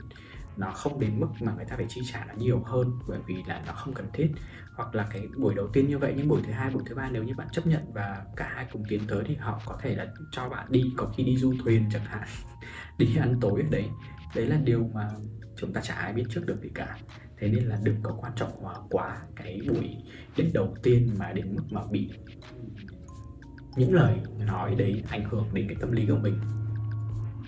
nó 0.57 0.71
không 0.71 0.99
đến 0.99 1.19
mức 1.19 1.27
mà 1.39 1.53
người 1.55 1.65
ta 1.65 1.75
phải 1.75 1.85
chi 1.89 2.01
trả 2.11 2.25
nó 2.25 2.33
nhiều 2.37 2.63
hơn 2.65 2.91
bởi 3.07 3.19
vì 3.27 3.35
là 3.47 3.63
nó 3.67 3.73
không 3.73 3.93
cần 3.93 4.05
thiết. 4.13 4.31
Hoặc 4.75 4.95
là 4.95 5.07
cái 5.11 5.27
buổi 5.37 5.55
đầu 5.55 5.67
tiên 5.67 5.87
như 5.87 5.97
vậy, 5.97 6.13
nhưng 6.17 6.27
buổi 6.27 6.41
thứ 6.45 6.51
hai, 6.51 6.71
buổi 6.71 6.83
thứ 6.85 6.95
ba 6.95 7.09
nếu 7.09 7.23
như 7.23 7.33
bạn 7.35 7.47
chấp 7.51 7.67
nhận 7.67 7.93
và 7.93 8.25
cả 8.35 8.51
hai 8.55 8.65
cùng 8.71 8.83
tiến 8.89 9.01
tới 9.07 9.23
thì 9.27 9.35
họ 9.35 9.61
có 9.65 9.77
thể 9.81 9.95
là 9.95 10.07
cho 10.31 10.49
bạn 10.49 10.67
đi, 10.69 10.93
có 10.97 11.11
khi 11.17 11.23
đi 11.23 11.37
du 11.37 11.53
thuyền 11.63 11.89
chẳng 11.91 12.05
hạn, 12.05 12.27
đi 12.97 13.15
ăn 13.17 13.37
tối 13.41 13.61
ở 13.61 13.67
đấy. 13.71 13.89
Đấy 14.35 14.45
là 14.45 14.57
điều 14.63 14.89
mà 14.93 15.09
chúng 15.57 15.73
ta 15.73 15.81
chả 15.81 15.93
ai 15.93 16.13
biết 16.13 16.25
trước 16.29 16.45
được 16.45 16.61
gì 16.61 16.69
cả 16.75 16.97
thế 17.43 17.49
nên 17.49 17.63
là 17.63 17.77
đừng 17.83 18.01
có 18.03 18.15
quan 18.21 18.33
trọng 18.35 18.51
hóa 18.61 18.75
quá 18.89 19.21
cái 19.35 19.61
buổi 19.67 19.97
date 20.37 20.49
đầu 20.53 20.75
tiên 20.83 21.15
mà 21.19 21.31
đến 21.31 21.55
mức 21.55 21.63
mà 21.69 21.81
bị 21.91 22.11
những 23.75 23.93
lời 23.93 24.17
nói 24.39 24.75
đấy 24.75 25.03
ảnh 25.09 25.23
hưởng 25.29 25.45
đến 25.53 25.67
cái 25.67 25.77
tâm 25.81 25.91
lý 25.91 26.05
của 26.05 26.17
mình 26.17 26.39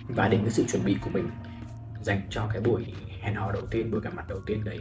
và 0.08 0.28
đến 0.28 0.40
cái 0.40 0.50
sự 0.50 0.64
chuẩn 0.68 0.84
bị 0.84 0.96
của 1.04 1.10
mình 1.10 1.30
dành 2.02 2.20
cho 2.30 2.48
cái 2.52 2.60
buổi 2.60 2.94
hẹn 3.20 3.34
hò 3.34 3.52
đầu 3.52 3.66
tiên 3.66 3.90
buổi 3.90 4.00
gặp 4.00 4.14
mặt 4.14 4.28
đầu 4.28 4.40
tiên 4.46 4.64
đấy. 4.64 4.80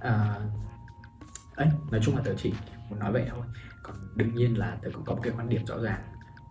À, 0.00 0.40
ấy 1.56 1.68
nói 1.90 2.00
chung 2.04 2.16
là 2.16 2.22
tớ 2.24 2.34
chỉ 2.36 2.52
muốn 2.90 2.98
nói 2.98 3.12
vậy 3.12 3.26
thôi. 3.30 3.46
Còn 3.82 3.96
đương 4.16 4.34
nhiên 4.34 4.58
là 4.58 4.78
tớ 4.82 4.90
cũng 4.92 5.04
có 5.04 5.14
một 5.14 5.20
cái 5.22 5.32
quan 5.36 5.48
điểm 5.48 5.66
rõ 5.66 5.78
ràng. 5.80 6.00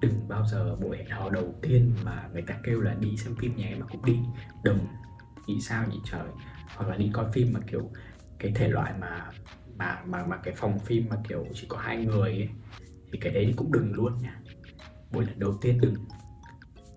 Đừng 0.02 0.28
bao 0.28 0.46
giờ 0.48 0.76
buổi 0.76 0.98
hẹn 0.98 1.10
hò 1.10 1.30
đầu 1.30 1.56
tiên 1.62 1.96
mà 2.04 2.30
người 2.34 2.42
ta 2.42 2.56
kêu 2.64 2.82
là 2.82 2.94
đi 2.94 3.18
xem 3.18 3.36
phim 3.36 3.56
nhé 3.56 3.76
mà 3.80 3.86
cũng 3.92 4.06
đi. 4.06 4.20
Đừng. 4.64 4.80
Nghĩ 5.48 5.62
sao 5.62 5.86
nhỉ 5.90 6.00
trời 6.12 6.28
hoặc 6.76 6.90
là 6.90 6.98
đi 6.98 7.10
coi 7.14 7.32
phim 7.32 7.54
mà 7.54 7.60
kiểu 7.68 7.90
cái 8.40 8.52
thể 8.56 8.68
loại 8.68 8.94
mà 9.00 9.32
mà 9.78 10.02
mà 10.06 10.26
mà 10.26 10.38
cái 10.38 10.54
phòng 10.58 10.80
phim 10.80 11.06
mà 11.10 11.18
kiểu 11.28 11.46
chỉ 11.54 11.66
có 11.70 11.78
hai 11.78 12.06
người 12.06 12.30
ấy, 12.30 12.50
thì 13.12 13.20
cái 13.20 13.34
đấy 13.34 13.46
thì 13.48 13.54
cũng 13.54 13.72
đừng 13.72 13.94
luôn 13.94 14.18
nha. 14.22 14.40
Buổi 15.12 15.26
lần 15.26 15.40
đầu 15.40 15.58
tiên 15.62 15.78
đừng. 15.82 15.96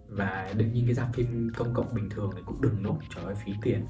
Và 0.09 0.53
đương 0.57 0.73
nhiên 0.73 0.85
cái 0.87 0.95
dạp 0.95 1.15
phim 1.15 1.51
công 1.57 1.75
cộng 1.75 1.95
bình 1.95 2.11
thường 2.11 2.31
thì 2.37 2.43
cũng 2.47 2.61
đừng 2.61 2.83
nốt 2.83 2.99
trời 3.15 3.25
ơi 3.25 3.35
phí 3.45 3.53
tiền. 3.63 3.87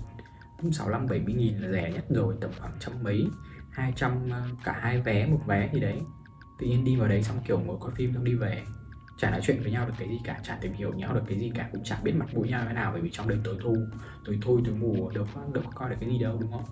Cũng 0.62 0.72
65 0.72 1.06
70 1.06 1.34
nghìn 1.34 1.58
là 1.58 1.70
rẻ 1.72 1.92
nhất 1.92 2.04
rồi 2.08 2.34
tầm 2.40 2.50
khoảng 2.58 2.76
trăm 2.80 2.92
mấy 3.02 3.26
hai 3.70 3.92
trăm 3.96 4.30
ờ, 4.30 4.42
cả 4.64 4.78
hai 4.80 5.00
vé 5.00 5.26
một 5.26 5.40
vé 5.46 5.70
gì 5.72 5.80
đấy. 5.80 6.00
Tự 6.58 6.66
nhiên 6.66 6.84
đi 6.84 6.96
vào 6.96 7.08
đấy 7.08 7.22
xong 7.22 7.36
kiểu 7.46 7.60
ngồi 7.60 7.76
coi 7.80 7.92
phim 7.94 8.14
xong 8.14 8.24
đi 8.24 8.34
về 8.34 8.62
chả 9.18 9.30
nói 9.30 9.40
chuyện 9.42 9.62
với 9.62 9.72
nhau 9.72 9.86
được 9.86 9.94
cái 9.98 10.08
gì 10.08 10.20
cả 10.24 10.40
chả 10.42 10.58
tìm 10.60 10.72
hiểu 10.72 10.92
nhau 10.92 11.14
được 11.14 11.22
cái 11.28 11.38
gì 11.38 11.52
cả 11.54 11.68
cũng 11.72 11.84
chả 11.84 12.00
biết 12.02 12.12
mặt 12.12 12.34
mũi 12.34 12.48
nhau 12.48 12.64
thế 12.68 12.72
nào 12.72 12.92
bởi 12.92 13.00
vì 13.00 13.10
trong 13.12 13.28
đêm 13.28 13.40
tối 13.44 13.56
thu 13.62 13.76
tối 14.24 14.38
thui, 14.42 14.62
tối 14.64 14.74
mù, 14.74 15.10
đâu 15.14 15.26
có 15.34 15.40
đâu 15.54 15.64
có 15.66 15.70
coi 15.74 15.90
được 15.90 15.96
cái 16.00 16.08
gì 16.10 16.18
đâu 16.18 16.38
đúng 16.40 16.52
không? 16.52 16.64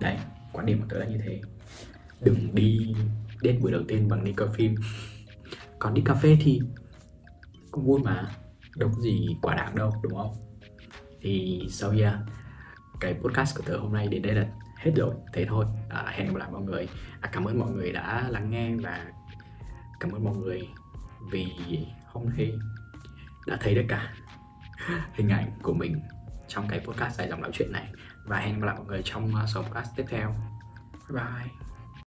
Đấy 0.00 0.16
quan 0.52 0.66
điểm 0.66 0.80
của 0.80 0.86
tớ 0.88 0.98
là 0.98 1.06
như 1.06 1.18
thế. 1.24 1.40
Đừng 2.20 2.54
đi 2.54 2.94
đến 3.42 3.60
buổi 3.62 3.72
đầu 3.72 3.82
tiên 3.88 4.08
bằng 4.08 4.24
đi 4.24 4.32
coi 4.32 4.48
phim. 4.48 4.74
Còn 5.78 5.94
đi 5.94 6.02
cà 6.04 6.14
phê 6.14 6.38
thì 6.40 6.60
cũng 7.70 7.84
vui 7.84 8.00
mà 8.00 8.26
đâu 8.76 8.90
có 8.94 9.00
gì 9.00 9.36
quả 9.42 9.54
đáng 9.54 9.76
đâu 9.76 9.92
đúng 10.02 10.14
không? 10.14 10.34
Thì 11.20 11.66
so 11.70 11.90
yeah 11.90 12.14
cái 13.00 13.14
podcast 13.14 13.56
của 13.56 13.62
tớ 13.66 13.78
hôm 13.78 13.92
nay 13.92 14.06
đến 14.06 14.22
đây 14.22 14.34
là 14.34 14.46
hết 14.78 14.92
rồi 14.96 15.14
thế 15.32 15.44
thôi. 15.48 15.66
À, 15.88 16.04
hẹn 16.10 16.26
gặp 16.26 16.36
lại 16.36 16.48
mọi 16.52 16.62
người. 16.62 16.88
À, 17.20 17.30
cảm 17.32 17.44
ơn 17.44 17.58
mọi 17.58 17.70
người 17.70 17.92
đã 17.92 18.26
lắng 18.28 18.50
nghe 18.50 18.76
và 18.76 19.06
cảm 20.00 20.10
ơn 20.10 20.24
mọi 20.24 20.36
người 20.36 20.68
vì 21.30 21.52
hôm 22.06 22.28
nay 22.36 22.52
đã 23.46 23.58
thấy 23.60 23.74
được 23.74 23.84
cả 23.88 24.12
hình 25.12 25.28
ảnh 25.28 25.50
của 25.62 25.74
mình 25.74 26.00
trong 26.48 26.68
cái 26.68 26.80
podcast 26.80 27.18
dài 27.18 27.28
dòng 27.28 27.42
nói 27.42 27.50
chuyện 27.54 27.72
này. 27.72 27.92
Và 28.24 28.38
hẹn 28.38 28.60
gặp 28.60 28.66
lại 28.66 28.76
mọi 28.76 28.86
người 28.86 29.02
trong 29.04 29.34
ờ, 29.34 29.46
số 29.46 29.62
podcast 29.62 29.96
tiếp 29.96 30.04
theo. 30.08 30.34
Bye 31.08 31.22
bye. 31.24 31.69